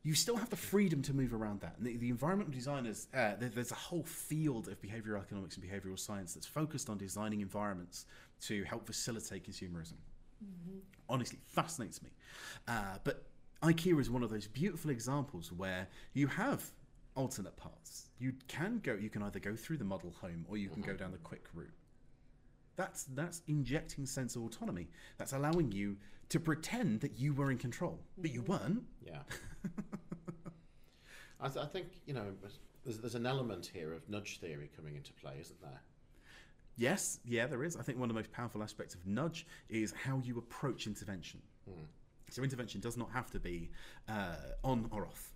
[0.04, 1.76] you still have the freedom to move around that.
[1.78, 5.66] And the, the environmental designers, uh, there, there's a whole field of behavioral economics and
[5.66, 8.06] behavioral science that's focused on designing environments
[8.42, 9.94] to help facilitate consumerism.
[11.10, 12.10] Honestly, fascinates me.
[12.68, 13.26] Uh, but
[13.62, 16.64] IKEA is one of those beautiful examples where you have
[17.16, 18.08] alternate paths.
[18.20, 20.94] You can go, you can either go through the model home or you can go
[20.94, 21.74] down the quick route.
[22.80, 24.88] That's that's injecting sense of autonomy.
[25.18, 25.98] That's allowing you
[26.30, 28.84] to pretend that you were in control, but you weren't.
[29.06, 29.20] Yeah.
[31.42, 32.28] I, th- I think you know
[32.86, 35.82] there's, there's an element here of nudge theory coming into play, isn't there?
[36.78, 37.76] Yes, yeah, there is.
[37.76, 41.42] I think one of the most powerful aspects of nudge is how you approach intervention.
[42.30, 43.72] So intervention does not have to be
[44.08, 45.34] uh, on or off.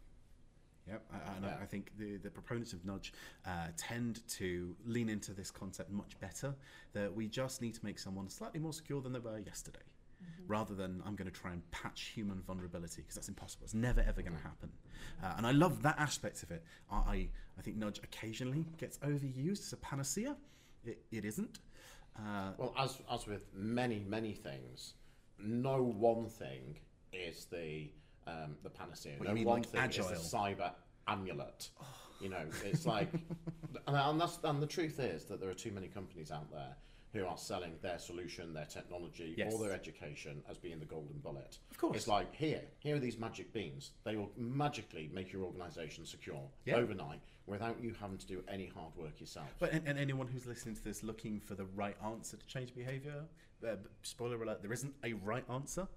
[0.88, 1.02] Yep,
[1.38, 1.58] and I- Yeah.
[1.62, 3.14] I think the, the proponents of nudge
[3.46, 6.54] uh, tend to lean into this concept much better.
[6.94, 9.80] That we just need to make someone slightly more secure than they were yesterday,
[10.48, 13.64] rather than I'm going to try and patch human vulnerability because that's impossible.
[13.64, 14.70] It's never ever going to happen.
[15.24, 16.64] Uh, and I love that aspect of it.
[16.92, 20.36] I, I I think nudge occasionally gets overused as a panacea.
[20.86, 21.60] It, it isn't.
[22.18, 24.96] Uh, Well, as as with many many things,
[25.40, 26.78] no one thing
[27.14, 27.90] is the
[28.28, 29.14] um, the panacea.
[29.18, 30.06] What, you mean like agile?
[30.06, 30.72] cyber
[31.08, 31.70] amulet.
[32.22, 33.12] You know, it's like,
[33.88, 36.76] and, and that's and the truth is that there are too many companies out there
[37.12, 39.54] who are selling their solution, their technology, Yes.
[39.54, 41.60] or their education as being the golden bullet.
[41.70, 41.96] Of course.
[41.96, 43.92] it's like here, here are these magic beans.
[44.04, 46.78] They will magically make your organisation secure Yeah.
[46.78, 49.54] overnight without you having to do any hard work yourself.
[49.60, 52.74] But and, and anyone who's listening to this looking for the right answer to change
[52.74, 53.26] behavior,
[53.68, 55.88] uh, spoiler alert: there isn't a right answer.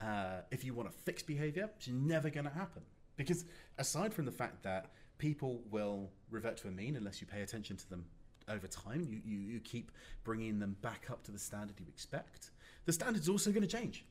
[0.00, 2.82] Uh, if you want to fix behavior, it's never going to happen
[3.16, 3.44] because
[3.78, 7.76] aside from the fact that people will revert to a mean unless you pay attention
[7.76, 8.04] to them
[8.48, 9.90] over time, you, you, you keep
[10.22, 12.50] bringing them back up to the standard you expect.
[12.84, 14.04] The standard's also going to change.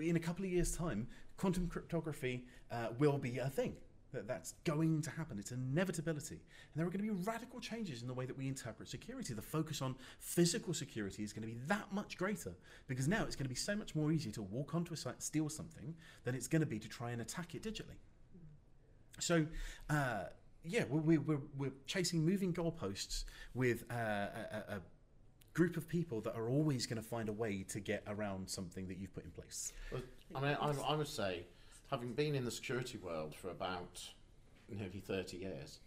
[0.00, 3.74] In a couple of years' time, quantum cryptography uh, will be a thing.
[4.12, 5.38] That that's going to happen.
[5.38, 6.34] It's inevitability.
[6.34, 9.32] And there are going to be radical changes in the way that we interpret security.
[9.32, 12.52] The focus on physical security is going to be that much greater
[12.88, 15.22] because now it's going to be so much more easy to walk onto a site,
[15.22, 15.94] steal something,
[16.24, 17.96] than it's going to be to try and attack it digitally.
[19.18, 19.46] So,
[19.88, 20.24] uh,
[20.64, 24.80] yeah, we're, we're, we're chasing moving goalposts with uh, a, a,
[25.54, 28.88] group of people that are always going to find a way to get around something
[28.88, 29.74] that you've put in place.
[29.92, 30.00] Well,
[30.34, 31.44] I mean, I, I would say,
[31.92, 34.00] having been in the security world for about
[34.70, 35.80] nearly 30 years,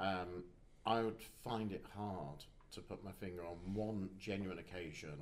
[0.00, 0.42] um,
[0.84, 5.14] I would find it hard to put my finger on one genuine occasion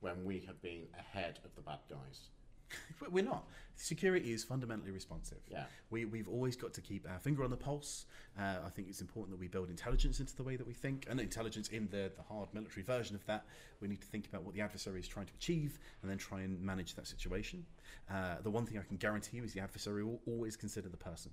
[0.00, 2.28] when we have been ahead of the bad guys.
[3.10, 3.44] We're not.
[3.76, 5.38] Security is fundamentally responsive.
[5.50, 5.64] Yeah.
[5.90, 8.06] We, we've always got to keep our finger on the pulse.
[8.38, 11.06] Uh, I think it's important that we build intelligence into the way that we think,
[11.10, 13.44] and intelligence in the, the hard military version of that.
[13.80, 16.42] We need to think about what the adversary is trying to achieve and then try
[16.42, 17.66] and manage that situation.
[18.10, 20.96] Uh, the one thing I can guarantee you is the adversary will always consider the
[20.96, 21.32] person.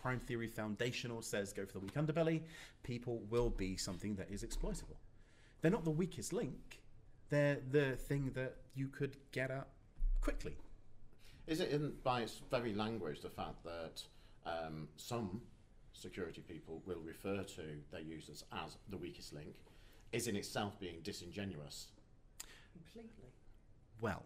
[0.00, 2.42] Crime theory foundational says go for the weak underbelly.
[2.82, 4.96] People will be something that is exploitable.
[5.60, 6.80] They're not the weakest link,
[7.28, 9.68] they're the thing that you could get at
[10.22, 10.56] quickly.
[11.46, 14.02] Is it in, by its very language the fact that
[14.46, 15.42] um, some
[15.92, 19.54] security people will refer to their users as the weakest link,
[20.12, 21.88] is in itself being disingenuous?
[22.72, 23.28] Completely.
[24.00, 24.22] Well,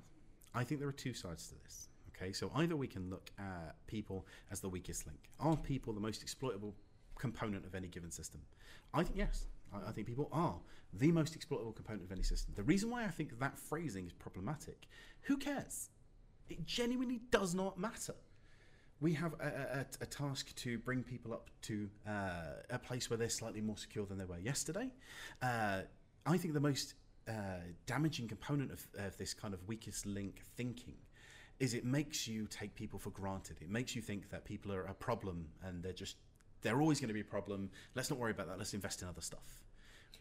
[0.55, 1.88] I think there are two sides to this.
[2.16, 5.18] Okay, so either we can look at people as the weakest link.
[5.38, 6.74] Are people the most exploitable
[7.18, 8.40] component of any given system?
[8.94, 9.47] I think yes.
[9.72, 10.56] I, I think people are
[10.92, 12.54] the most exploitable component of any system.
[12.56, 14.86] The reason why I think that phrasing is problematic,
[15.22, 15.90] who cares?
[16.48, 18.14] It genuinely does not matter.
[19.00, 23.18] We have a, a, a task to bring people up to uh, a place where
[23.18, 24.90] they're slightly more secure than they were yesterday.
[25.42, 25.82] Uh,
[26.24, 26.94] I think the most
[27.28, 27.32] uh,
[27.86, 30.94] damaging component of, of this kind of weakest link thinking
[31.58, 33.58] is it makes you take people for granted.
[33.60, 36.16] It makes you think that people are a problem and they're just
[36.62, 37.70] they're always going to be a problem.
[37.94, 38.59] Let's not worry about that.
[38.59, 39.62] Let's invest in other stuff.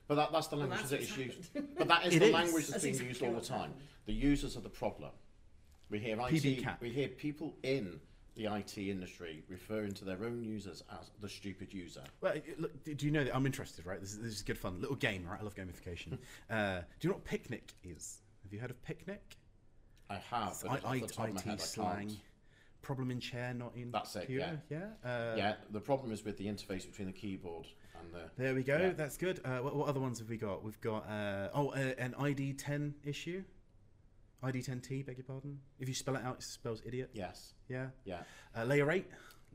[0.08, 1.76] But that, that's the Well, language that's that is what's used.
[1.78, 2.34] But that is It the is.
[2.34, 3.60] language that's, That's being exactly used all the time.
[3.72, 3.88] happened.
[4.06, 5.12] The users are the problem.
[5.90, 6.20] We hear IT.
[6.44, 6.82] PEBCAK.
[6.82, 8.00] We hear people in
[8.36, 12.04] the IT industry referring to their own users as the stupid user.
[12.22, 14.00] Well, look, do you know that I'm interested, right?
[14.00, 14.80] This is, this is good fun.
[14.82, 15.40] Little game, right?
[15.40, 16.18] I love gamification.
[16.50, 18.20] uh, do you know what picnic is?
[18.44, 19.38] Have you heard of picnic?
[20.10, 22.08] I have, but I, off I, top of IT I slang.
[22.10, 22.18] can't.
[22.86, 23.90] Problem in chair, not in.
[23.90, 24.62] That's it, computer.
[24.70, 24.90] Yeah.
[25.04, 27.66] Uh, yeah, the problem is with the interface between the keyboard
[28.00, 28.30] and the.
[28.38, 28.78] There we go.
[28.78, 28.90] Yeah.
[28.92, 29.42] That's good.
[29.44, 30.64] Uh, what, what other ones have we got?
[30.64, 33.44] We've got uh, oh, uh, an ID ten issue.
[34.44, 35.02] ID ten T.
[35.02, 35.58] Beg your pardon.
[35.80, 37.10] If you spell it out, it spells idiot.
[37.14, 37.88] Yes, Yeah.
[38.04, 38.20] yeah.
[38.56, 39.08] Uh, layer eight.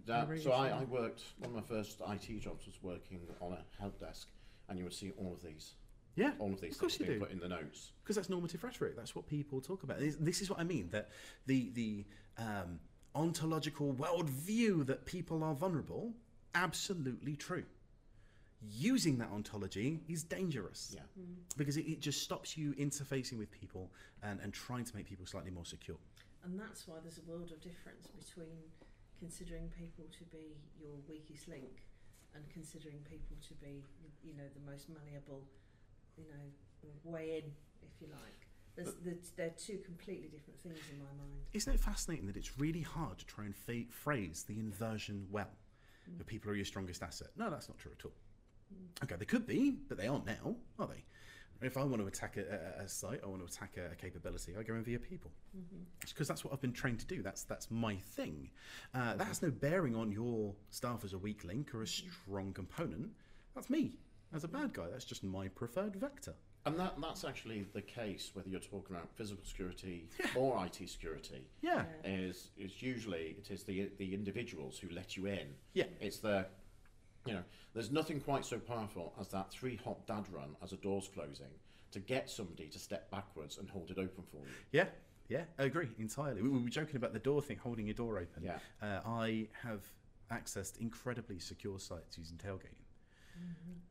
[0.06, 1.22] That, Very so I, I worked.
[1.38, 4.26] One of my first IT jobs was working on a help desk,
[4.68, 5.74] and you would see all of these,
[6.16, 6.32] Yeah.
[6.40, 7.26] all of these Of course things you being do.
[7.26, 7.92] put in the notes.
[8.02, 8.96] because that's normative rhetoric.
[8.96, 10.00] That's what people talk about.
[10.00, 10.88] This, this is what I mean.
[10.90, 11.10] That
[11.46, 12.06] the the
[12.38, 12.80] um,
[13.14, 16.12] ontological worldview that people are vulnerable,
[16.54, 17.64] absolutely true.
[18.62, 20.92] Using that ontology is dangerous.
[20.94, 21.00] Yeah.
[21.16, 21.32] Hmm.
[21.56, 23.90] Because it, it just stops you interfacing with people
[24.22, 25.96] and, and trying to make people slightly more secure.
[26.44, 28.56] And that's why there's a world of difference between
[29.18, 31.84] considering people to be your weakest link
[32.34, 33.84] and considering people to be,
[34.22, 35.42] you know, the most malleable,
[36.16, 36.46] you know,
[37.04, 37.52] way in,
[37.82, 38.49] if you like.
[38.76, 41.40] There's, the, they're two completely different things in my mind.
[41.52, 45.50] Isn't it fascinating that it's really hard to try and fa- phrase the inversion well?
[46.08, 46.18] Mm.
[46.18, 47.28] That people are your strongest asset.
[47.36, 48.12] No, that's not true at all.
[48.72, 49.04] Mm.
[49.04, 51.04] Okay, they could be, but they aren't now, are they?
[51.62, 53.94] If I want to attack a, a, a site, I want to attack a, a
[53.94, 55.30] capability, I go in via people.
[55.54, 55.82] Mm-hmm.
[56.00, 57.22] Because that's what I've been trained to do.
[57.22, 58.48] That's that's my thing.
[58.94, 59.28] Uh, that mm-hmm.
[59.28, 62.10] has no bearing on your staff as a weak link or a mm-hmm.
[62.10, 63.10] strong component.
[63.54, 63.98] That's me
[64.34, 64.86] as a bad guy.
[64.90, 66.34] That's just my preferred vector.
[66.66, 71.46] And that, that's actually the case whether you're talking about physical security or IT security.
[71.62, 71.84] Yeah.
[72.04, 75.48] Is is usually it is the the individuals who let you in.
[75.72, 75.84] Yeah.
[76.00, 76.46] It's the
[77.26, 77.42] you know,
[77.74, 81.50] there's nothing quite so powerful as that three hot dad run as a door's closing
[81.92, 84.52] to get somebody to step backwards and hold it open for you.
[84.72, 84.86] Yeah,
[85.28, 86.42] yeah, I agree entirely.
[86.42, 88.42] We we were joking about the door thing, holding your door open.
[88.42, 88.58] Yeah.
[88.82, 89.84] Uh, I have
[90.30, 92.80] accessed incredibly secure sites using tailgating.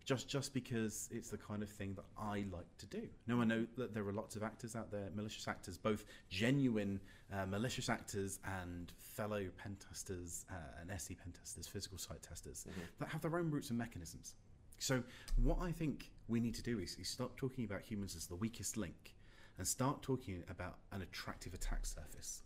[0.06, 3.04] Just, just because it's the kind of thing that I like to do.
[3.28, 7.00] Now I know that there are lots of actors out there, malicious actors, both genuine
[7.32, 12.66] uh, malicious actors and fellow pen testers uh, and SE pen testers, physical site testers,
[13.00, 14.34] that have their own routes and mechanisms.
[14.80, 15.04] So
[15.36, 18.36] what I think we need to do is, is stop talking about humans as the
[18.36, 19.14] weakest link
[19.58, 22.42] and start talking about an attractive attack surface.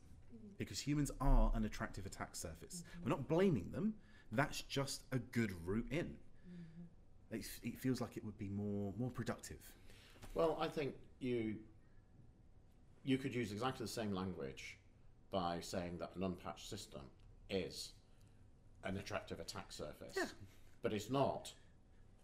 [0.58, 2.84] Because humans are an attractive attack surface.
[3.04, 3.94] We're not blaming them.
[4.32, 6.16] That's just a good route in.
[7.34, 9.60] It, it feels like it would be more more productive.
[10.34, 11.56] Well, I think you
[13.04, 14.78] you could use exactly the same language
[15.32, 17.02] by saying that an unpatched system
[17.50, 17.92] is
[18.84, 20.16] an attractive attack surface.
[20.16, 20.26] Yeah.
[20.82, 21.52] But it's not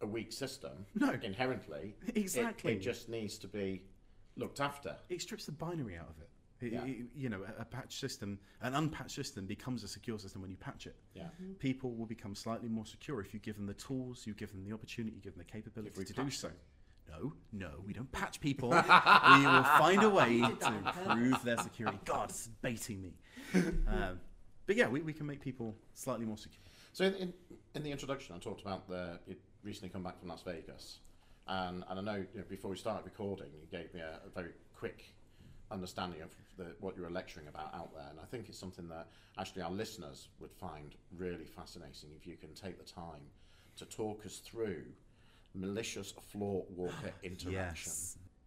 [0.01, 1.12] a weak system No.
[1.24, 1.95] inherently.
[2.07, 2.74] It- Exactly.
[2.74, 3.82] It, just needs to be
[4.38, 4.95] looked after.
[5.10, 6.28] It strips the binary out of it.
[6.62, 6.86] It- Yeah.
[6.86, 10.51] it- you know, a, a patch system, an unpatched system becomes a secure system when
[10.51, 10.95] you patch it.
[11.14, 11.30] Yeah.
[11.60, 14.64] People will become slightly more secure if you give them the tools, you give them
[14.66, 16.47] the opportunity, you give them the capability we to do so.
[16.47, 16.57] them.
[17.10, 18.70] No, no, we don't patch people.
[18.70, 18.76] we
[19.45, 21.97] will find a way to improve their security.
[22.05, 23.14] God, it's baiting me.
[23.88, 24.20] Um,
[24.68, 26.62] but yeah, we, we can make people slightly more secure.
[26.93, 27.34] So in, in,
[27.74, 30.99] in the introduction, I talked about the you'd recently come back from Las Vegas,
[31.47, 34.30] and, and I know, you know before we started recording, you gave me a, a
[34.36, 35.12] very quick
[35.72, 38.88] understanding of the, what you were lecturing about out there, and I think it's something
[38.89, 39.07] that
[39.38, 43.22] actually our listeners would find really fascinating if you can take the time
[43.78, 44.84] to talk us through
[45.53, 47.93] malicious floor walker interaction.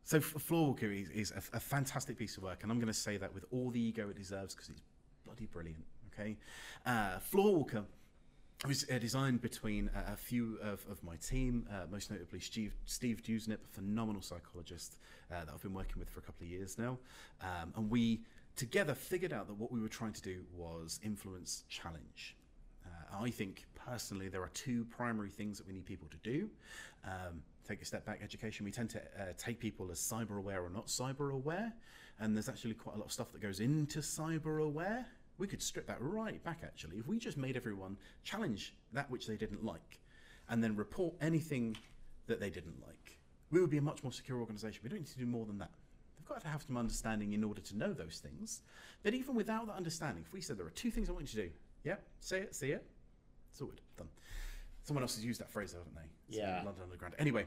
[0.05, 2.93] So F- Floorwalker is, is a, a fantastic piece of work, and I'm going to
[2.93, 4.83] say that with all the ego it deserves because it's
[5.25, 5.85] bloody brilliant.
[6.13, 6.37] Okay,
[6.85, 7.19] uh,
[8.63, 12.41] Floorwalker was uh, designed between a, a few of, of my team, uh, most notably
[12.41, 14.99] Steve, Steve Dusnip, a phenomenal psychologist
[15.31, 16.99] uh, that I've been working with for a couple of years now,
[17.41, 18.21] um, and we
[18.57, 22.37] together figured out that what we were trying to do was influence challenge.
[22.85, 26.51] Uh, I think personally there are two primary things that we need people to do.
[27.05, 28.65] Um, take a step back, education.
[28.65, 31.73] We tend to uh, take people as cyber aware or not cyber aware,
[32.21, 35.07] and there's actually quite a lot of stuff that goes into cyber aware.
[35.39, 36.99] We could strip that right back actually.
[36.99, 39.99] If we just made everyone challenge that which they didn't like,
[40.49, 41.77] and then report anything
[42.27, 43.19] that they didn't like,
[43.51, 44.81] we would be a much more secure organization.
[44.83, 45.71] We don't need to do more than that.
[46.19, 48.63] They've got to have some understanding in order to know those things.
[49.03, 51.43] But even without that understanding, if we said there are two things I want you
[51.43, 51.53] to do,
[51.85, 52.85] yeah, say it, see it,
[53.53, 54.09] sorted, done.
[54.85, 56.09] Someone else has used that phrase, haven't they?
[56.29, 56.63] It's Yeah.
[56.65, 57.15] London Underground.
[57.19, 57.47] Anyway,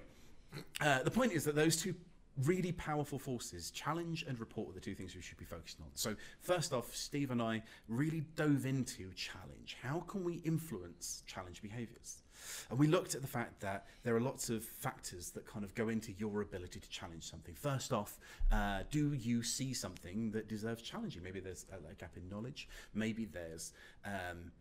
[0.81, 1.95] uh, the point is that those two
[2.43, 5.89] really powerful forces, challenge and report, are the two things we should be focusing on.
[5.93, 9.77] So, first off, Steve and I really dove into challenge.
[9.81, 12.21] How can we influence challenge behaviors?
[12.69, 15.73] And we looked at the fact that there are lots of factors that kind of
[15.75, 17.55] go into your ability to challenge something.
[17.55, 18.19] First off,
[18.51, 21.23] uh, do you see something that deserves challenging?
[21.23, 22.67] Maybe there's a, a gap in knowledge.
[22.93, 23.73] Maybe there's
[24.05, 24.51] um,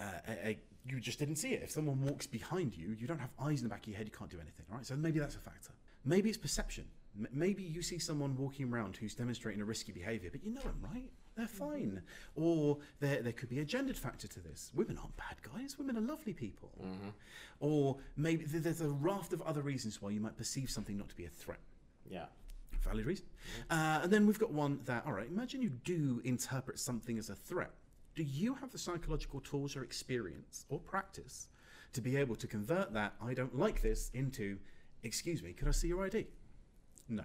[0.00, 1.62] uh, a, a, you just didn't see it.
[1.62, 4.06] If someone walks behind you, you don't have eyes in the back of your head,
[4.06, 4.84] you can't do anything, right?
[4.84, 5.72] So maybe that's a factor.
[6.04, 6.84] Maybe it's perception.
[7.18, 10.60] M- maybe you see someone walking around who's demonstrating a risky behavior, but you know
[10.62, 11.10] them, right?
[11.36, 11.70] They're mm-hmm.
[11.70, 12.02] fine.
[12.36, 14.70] Or there, there could be a gendered factor to this.
[14.74, 16.70] Women aren't bad guys, women are lovely people.
[16.80, 17.08] Mm-hmm.
[17.60, 21.08] Or maybe th- there's a raft of other reasons why you might perceive something not
[21.08, 21.60] to be a threat
[22.08, 22.26] Yeah.
[22.82, 23.26] valid reason.
[23.26, 23.78] Mm-hmm.
[23.78, 27.30] Uh, and then we've got one that, all right, imagine you do interpret something as
[27.30, 27.70] a threat.
[28.14, 31.48] Do you have the psychological tools or experience or practice
[31.94, 34.58] to be able to convert that, I don't like this, into,
[35.04, 36.26] excuse me, could I see your ID?
[37.08, 37.24] No.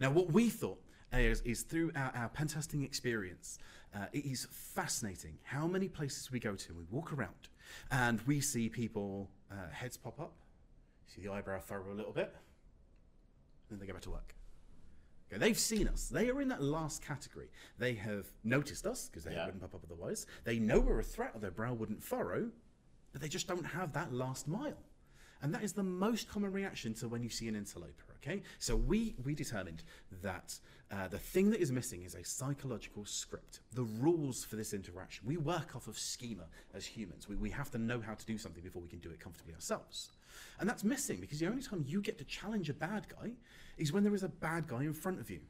[0.00, 0.80] Now, what we thought
[1.12, 3.58] is, is through our, our pen testing experience,
[3.94, 7.48] uh, it is fascinating how many places we go to, we walk around,
[7.90, 10.34] and we see people, uh, heads pop up,
[11.06, 12.34] see the eyebrow furrow a little bit,
[13.70, 14.34] and then they go back to work.
[15.30, 16.08] Okay, they've seen us.
[16.08, 17.50] They are in that last category.
[17.78, 19.44] They have noticed us because they Yeah.
[19.44, 20.26] wouldn't pop up otherwise.
[20.44, 22.50] They know we're a threat or their brow wouldn't furrow,
[23.12, 24.82] but they just don't have that last mile.
[25.42, 27.92] And that is the most common reaction to when you see an interloper.
[28.16, 29.84] Okay, so we we determined
[30.22, 30.58] that
[30.90, 35.26] uh, the thing that is missing is a psychological script, the rules for this interaction.
[35.26, 37.28] We work off of schema as humans.
[37.28, 39.54] We, we have to know how to do something before we can do it comfortably
[39.54, 40.10] ourselves.
[40.58, 43.32] And that's missing because the only time you get to challenge a bad guy
[43.76, 45.40] is when there is a bad guy in front of you.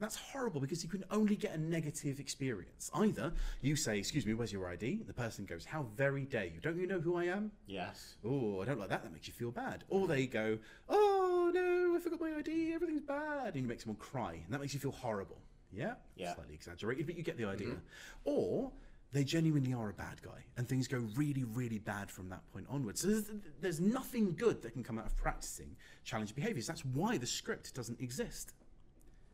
[0.00, 2.90] That's horrible because you can only get a negative experience.
[2.94, 5.02] Either you say, Excuse me, where's your ID?
[5.06, 6.60] The person goes, How very dare you?
[6.60, 7.52] Don't you know who I am?
[7.66, 8.16] Yes.
[8.24, 9.02] Oh, I don't like that.
[9.02, 9.84] That makes you feel bad.
[9.90, 12.72] Or they go, Oh no, I forgot my ID.
[12.72, 13.54] Everything's bad.
[13.54, 14.32] And you make someone cry.
[14.32, 15.38] And that makes you feel horrible.
[15.70, 15.94] Yeah?
[16.16, 16.34] Yeah.
[16.34, 17.68] Slightly exaggerated, but you get the idea.
[17.68, 17.78] Mm-hmm.
[18.24, 18.72] Or
[19.12, 22.66] they genuinely are a bad guy and things go really, really bad from that point
[22.70, 23.02] onwards.
[23.02, 23.30] So there's,
[23.60, 26.66] there's nothing good that can come out of practicing challenge behaviors.
[26.66, 28.52] That's why the script doesn't exist.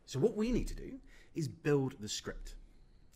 [0.07, 0.93] So what we need to do
[1.35, 2.55] is build the script.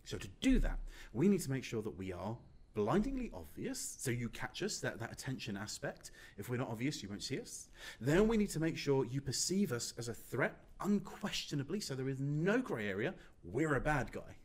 [0.03, 0.77] So to do that,
[1.13, 2.37] we need to make sure that we are
[2.73, 6.11] blindingly obvious, so you catch us, that, that attention aspect.
[6.37, 7.69] If we're not obvious, you won't see us.
[7.99, 12.09] Then we need to make sure you perceive us as a threat, unquestionably, so there
[12.09, 13.13] is no grey area,
[13.43, 14.37] we're a bad guy.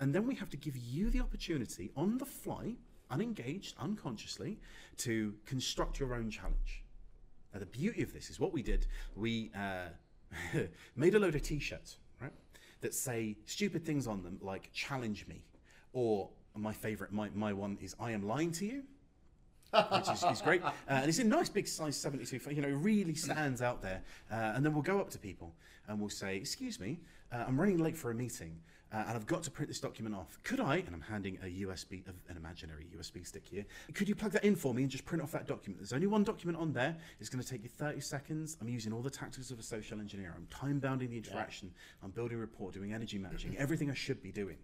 [0.00, 2.76] And then we have to give you the opportunity on the fly,
[3.10, 4.58] unengaged, unconsciously,
[4.98, 6.82] to construct your own challenge.
[7.52, 8.86] Now, the beauty of this is what we did.
[9.14, 9.88] We uh,
[10.96, 12.32] made a load of T-shirts, right,
[12.80, 15.44] that say stupid things on them like "challenge me,"
[15.92, 18.82] or my favorite, my, my one is "I am lying to you,"
[19.92, 22.40] which is, is great, uh, and it's a nice big size 72.
[22.50, 24.02] You know, it really stands out there.
[24.30, 25.54] Uh, and then we'll go up to people
[25.88, 27.00] and we'll say, "Excuse me,
[27.32, 28.60] uh, I'm running late for a meeting."
[28.94, 30.38] Uh, and I've got to print this document off.
[30.44, 34.14] Could I, and I'm handing a USB, of an imaginary USB stick here, could you
[34.14, 35.80] plug that in for me and just print off that document?
[35.80, 36.96] There's only one document on there.
[37.18, 38.56] It's going to take you 30 seconds.
[38.60, 40.32] I'm using all the tactics of a social engineer.
[40.36, 41.72] I'm time bounding the interaction.
[42.04, 44.58] I'm building rapport, doing energy matching, everything I should be doing.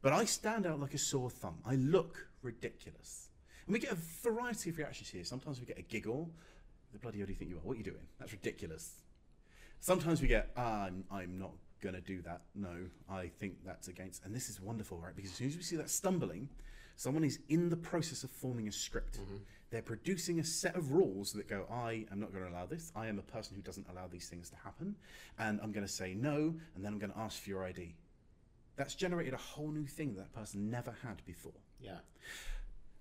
[0.00, 1.58] But I stand out like a sore thumb.
[1.66, 3.30] I look ridiculous.
[3.66, 5.24] And we get a variety of reactions here.
[5.24, 6.30] Sometimes we get a giggle.
[6.92, 7.60] The bloody hell do you think you are?
[7.64, 8.06] What are you doing?
[8.20, 9.02] That's ridiculous.
[9.80, 11.50] Sometimes we get, ah, I'm, I'm not
[11.90, 12.42] going to do that.
[12.54, 12.74] No,
[13.10, 14.24] I think that's against.
[14.24, 15.14] And this is wonderful, right?
[15.14, 16.48] Because as soon as we see that stumbling,
[16.96, 19.18] someone is in the process of forming a script.
[19.20, 19.36] Mm-hmm.
[19.70, 22.92] They're producing a set of rules that go, I am not going to allow this.
[22.96, 24.96] I am a person who doesn't allow these things to happen.
[25.38, 27.94] And I'm going to say no, and then I'm going to ask for your ID.
[28.76, 31.52] That's generated a whole new thing that, that person never had before.
[31.80, 31.98] Yeah.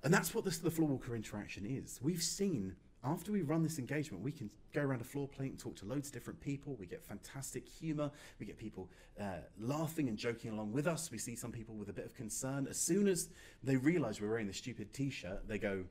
[0.04, 2.00] And that's what this, the Floorwalker interaction is.
[2.02, 2.76] We've seen
[3.06, 5.86] after we run this engagement, we can go around a floor plate and talk to
[5.86, 6.76] loads of different people.
[6.80, 8.12] We get fantastic humor.
[8.40, 8.90] We get people
[9.20, 11.12] uh, laughing and joking along with us.
[11.12, 12.68] We see some people with a bit of concern.
[12.70, 13.30] As soon as
[13.64, 15.86] they realize we're wearing the stupid T-shirt, they go,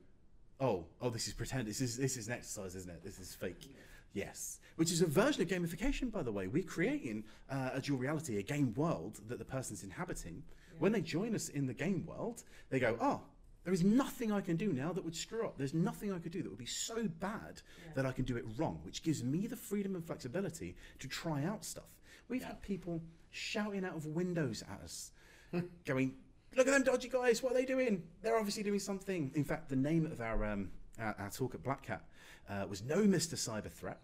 [0.61, 1.69] "Oh, oh, this is pretend.
[1.69, 3.05] This is this is an exercise, isn't it?
[3.05, 3.71] This is fake."
[4.13, 6.47] Yes, which is a version of gamification, by the way.
[6.47, 10.43] We're creating uh, a dual reality, a game world that the person's inhabiting.
[10.79, 13.23] When they join us in the game world, they go, "Oh,
[13.65, 15.57] there is nothing I can do now that would screw up.
[15.57, 17.63] There's nothing I could do that would be so bad
[17.95, 21.45] that I can do it wrong, which gives me the freedom and flexibility to try
[21.45, 21.97] out stuff.
[22.29, 22.49] We've Yeah.
[22.49, 25.13] had people shouting out of windows at us,
[25.85, 26.15] going,
[26.57, 28.05] Look at them dodgy guys, what are they doing?
[28.23, 29.33] They're obviously doing something.
[29.35, 32.05] In fact, the name of our um, our, our talk at Black Hat
[32.49, 33.35] uh, was no Mr.
[33.35, 33.99] Cyber Threat.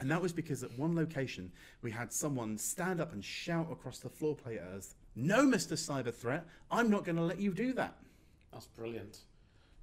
[0.00, 1.52] And that was because at one location
[1.82, 5.74] we had someone stand up and shout across the floor plate at us, No, Mr.
[5.74, 7.98] Cyber Threat, I'm not going to let you do that.
[8.52, 9.18] That's brilliant.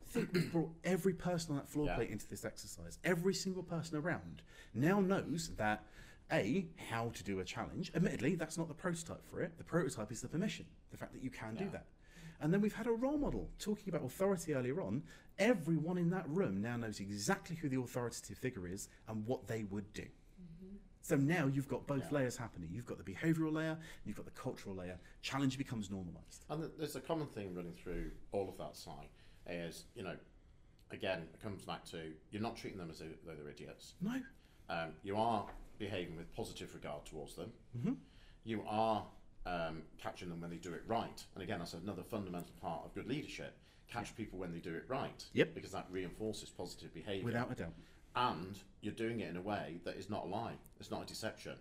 [0.08, 1.96] I think we've brought every person on that floor Yeah.
[1.96, 2.98] plate into this exercise.
[3.04, 4.42] Every single person around
[4.74, 5.86] now knows that
[6.32, 7.92] A, how to do a challenge.
[7.96, 9.58] Admittedly, that's not the prototype for it.
[9.58, 11.88] The prototype is the permission, the fact that you can do that.
[12.40, 15.04] And then we've had a role model talking about authority earlier on.
[15.40, 19.64] Everyone in that room now knows exactly who the authoritative figure is and what they
[19.64, 20.06] would do.
[21.10, 22.20] So now you've got both Yeah.
[22.20, 22.70] layers happening.
[22.72, 25.00] You've got the behavioural layer, you've got the cultural layer.
[25.24, 26.46] Challenge becomes normalised.
[26.52, 29.08] And there's a common theme running through all of that side
[29.48, 30.16] is, you know,
[30.92, 33.96] again, it comes back to you're not treating them as though they're idiots.
[34.02, 34.22] No,
[34.70, 35.50] Um, you are
[35.80, 37.52] behaving with positive regard towards them.
[37.76, 37.94] Mm-hmm.
[38.44, 39.08] You are
[39.48, 41.26] um, catching them when they do it right.
[41.34, 43.58] And again, that's another fundamental part of good leadership.
[43.88, 45.26] Catch people when they do it right.
[45.34, 45.56] Yep.
[45.56, 47.26] Because that reinforces positive behaviour.
[47.26, 47.74] without a doubt.
[48.16, 50.54] And you're doing it in a way that is not a lie.
[50.80, 51.54] It's not a deception.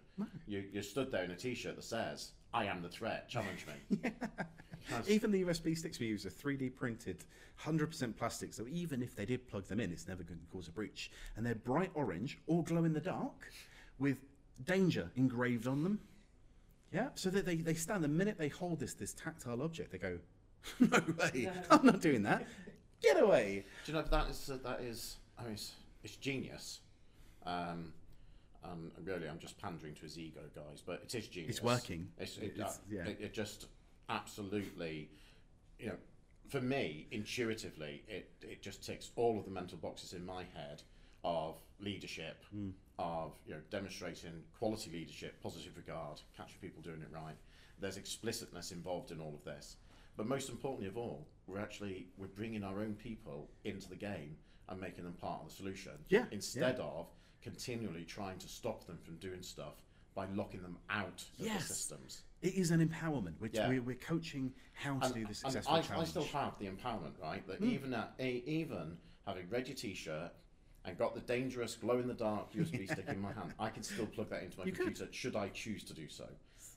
[0.46, 4.10] You, you're stood there in a t-shirt that says, I am the threat, challenge me.
[4.86, 7.24] Because- Even the USB sticks we use are 3D printed,
[7.62, 10.68] 100% plastic, so even if they did plug them in, it's never going to cause
[10.68, 11.10] a breach.
[11.36, 13.50] And they're bright orange or glow in the dark
[13.98, 14.18] with
[14.64, 16.00] danger engraved on them.
[16.92, 19.98] Yeah, so that they, they stand the minute they hold this this tactile object, they
[19.98, 20.18] go,
[20.80, 22.46] No way, I'm not doing that.
[23.02, 23.66] Get away.
[23.84, 25.58] Do you know that is that is I mean
[26.02, 26.80] it's, genius,
[27.46, 27.92] um,
[28.64, 30.82] and really I'm just pandering to his ego, guys.
[30.84, 31.56] But it is genius.
[31.56, 32.08] It's working.
[32.18, 33.06] It's, it, It's- uh, yeah.
[33.06, 33.66] it, it just
[34.08, 35.10] absolutely,
[35.78, 35.96] you know,
[36.48, 40.82] for me intuitively, it it just ticks all of the mental boxes in my head
[41.24, 42.70] of leadership, Hmm.
[42.98, 47.36] of you know demonstrating quality leadership, positive regard, catching people doing it right.
[47.80, 49.76] There's explicitness involved in all of this,
[50.16, 54.36] but most importantly of all, we're actually we're bringing our own people into the game
[54.68, 55.92] and making them part of the solution.
[56.08, 57.06] Yeah, Instead of
[57.42, 59.74] continually trying to stop them from doing stuff
[60.14, 61.68] by locking them out of Yes.
[61.68, 62.22] the systems.
[62.42, 63.68] It is an empowerment, which Yeah.
[63.68, 66.08] we're, we're coaching how to And- do the successful I, challenge.
[66.08, 67.46] I still have the empowerment, right?
[67.46, 67.70] That Hmm.
[67.70, 70.32] even at a, even having read your t-shirt
[70.84, 73.82] and got the dangerous glow in the dark USB stick in my hand, I can
[73.82, 74.86] still plug that into my You could.
[74.86, 76.28] computer should I choose to do so.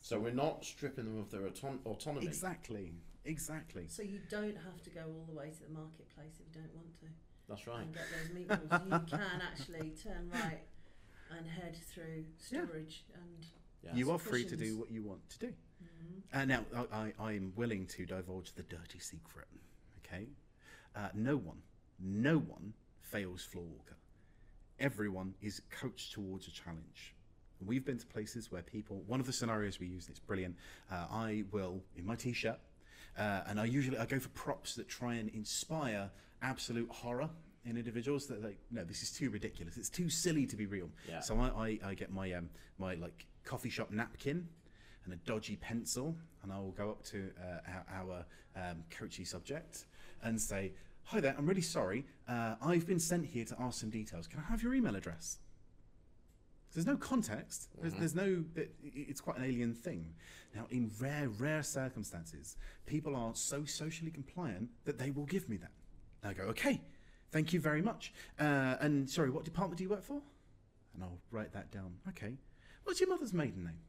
[0.02, 2.28] So we're not stripping them of their auton- autonomy.
[2.28, 2.94] Exactly,
[3.26, 3.88] exactly.
[3.88, 6.74] So you don't have to go all the way to the marketplace if you don't
[6.76, 7.06] want to
[7.50, 7.82] That's right.
[7.82, 8.86] and get those meatballs.
[9.12, 10.62] you can actually turn right
[11.38, 12.66] and head through Yeah.
[12.66, 13.46] storage and
[13.84, 13.96] Yes.
[13.96, 15.54] You are free to do what you want to do.
[16.34, 16.64] Uh, now,
[16.94, 19.48] I, I, I'm willing to divulge the dirty secret.
[20.06, 20.28] Okay,
[20.96, 21.58] uh, no one,
[22.00, 23.96] no one fails Floorwalker.
[24.80, 27.16] Everyone is coached towards a challenge.
[27.66, 29.04] We've been to places where people.
[29.08, 30.56] One of the scenarios we use, and it's brilliant.
[30.92, 32.60] Uh, I will in my t-shirt,
[33.18, 36.10] uh, and I usually I go for props that try and inspire
[36.42, 37.30] absolute horror
[37.66, 38.28] in individuals.
[38.28, 39.78] That like, no, this is too ridiculous.
[39.78, 40.90] It's too silly to be real.
[41.08, 41.20] Yeah.
[41.20, 44.48] So I, I, I get my um, my like coffee shop napkin
[45.06, 49.26] and a dodgy pencil, and I will go up to uh, our, our um, coachy
[49.26, 49.86] subject
[50.24, 50.74] and say,
[51.06, 52.06] "Hi there, I'm really sorry.
[52.28, 54.28] Uh, I've been sent here to ask some details.
[54.28, 55.38] Can I have your email address?"
[56.74, 57.70] There's no context.
[57.82, 58.44] There's, there's no.
[58.56, 60.14] it- It's quite an alien thing.
[60.56, 65.58] Now, in rare, rare circumstances, people are so socially compliant that they will give me
[65.58, 65.72] that.
[66.24, 66.82] And I go, okay,
[67.32, 68.14] thank you very much.
[68.40, 70.22] Uh, and sorry, what department do you work for?
[70.94, 71.96] And I'll write that down.
[72.10, 72.36] Okay.
[72.84, 73.80] What's your mother's maiden name?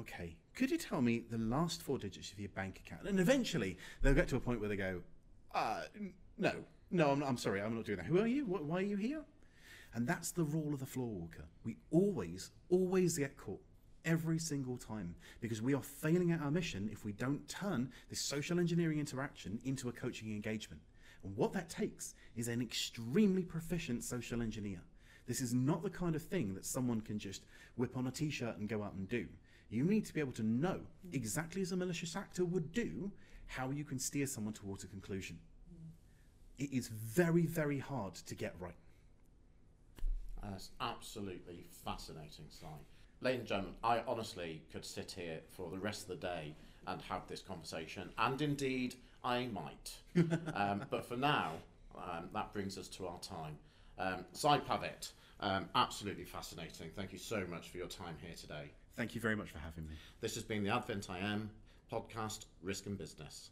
[0.00, 0.36] Okay.
[0.54, 3.08] Could you tell me the last four digits of your bank account?
[3.08, 5.00] And eventually, they'll get to a point where they go,
[5.54, 5.82] uh,
[6.36, 6.52] no,
[6.90, 8.06] no, I'm, I'm sorry, I'm not doing that.
[8.06, 8.44] Who are you?
[8.44, 9.22] Wh- Why are you here?
[9.94, 11.44] And that's the rule of the Floorwalker.
[11.64, 13.62] We always, always get caught.
[14.04, 15.14] Every single time.
[15.40, 19.60] Because we are failing at our mission if we don't turn this social engineering interaction
[19.64, 20.82] into a coaching engagement.
[21.24, 24.80] And what that takes is an extremely proficient social engineer.
[25.26, 27.42] This is not the kind of thing that someone can just
[27.76, 29.26] whip on a t shirt and go out and do.
[29.70, 30.80] You need to be able to know,
[31.12, 33.10] exactly as a malicious actor would do,
[33.46, 35.38] how you can steer someone towards a conclusion.
[36.58, 38.74] It is very, very hard to get right.
[40.42, 42.66] That's absolutely fascinating, Si.
[43.20, 46.54] Ladies and gentlemen, I honestly could sit here for the rest of the day
[46.86, 49.96] and have this conversation, and indeed I might.
[50.54, 51.52] um, but for now,
[51.96, 53.56] um, that brings us to our time.
[53.98, 56.90] Um, Si Pavitt, um, absolutely fascinating.
[56.94, 58.70] Thank you so much for your time here today.
[58.96, 59.94] Thank you very much for having me.
[60.20, 61.50] This has been the Advent IM
[61.92, 63.50] podcast, Risk and Business.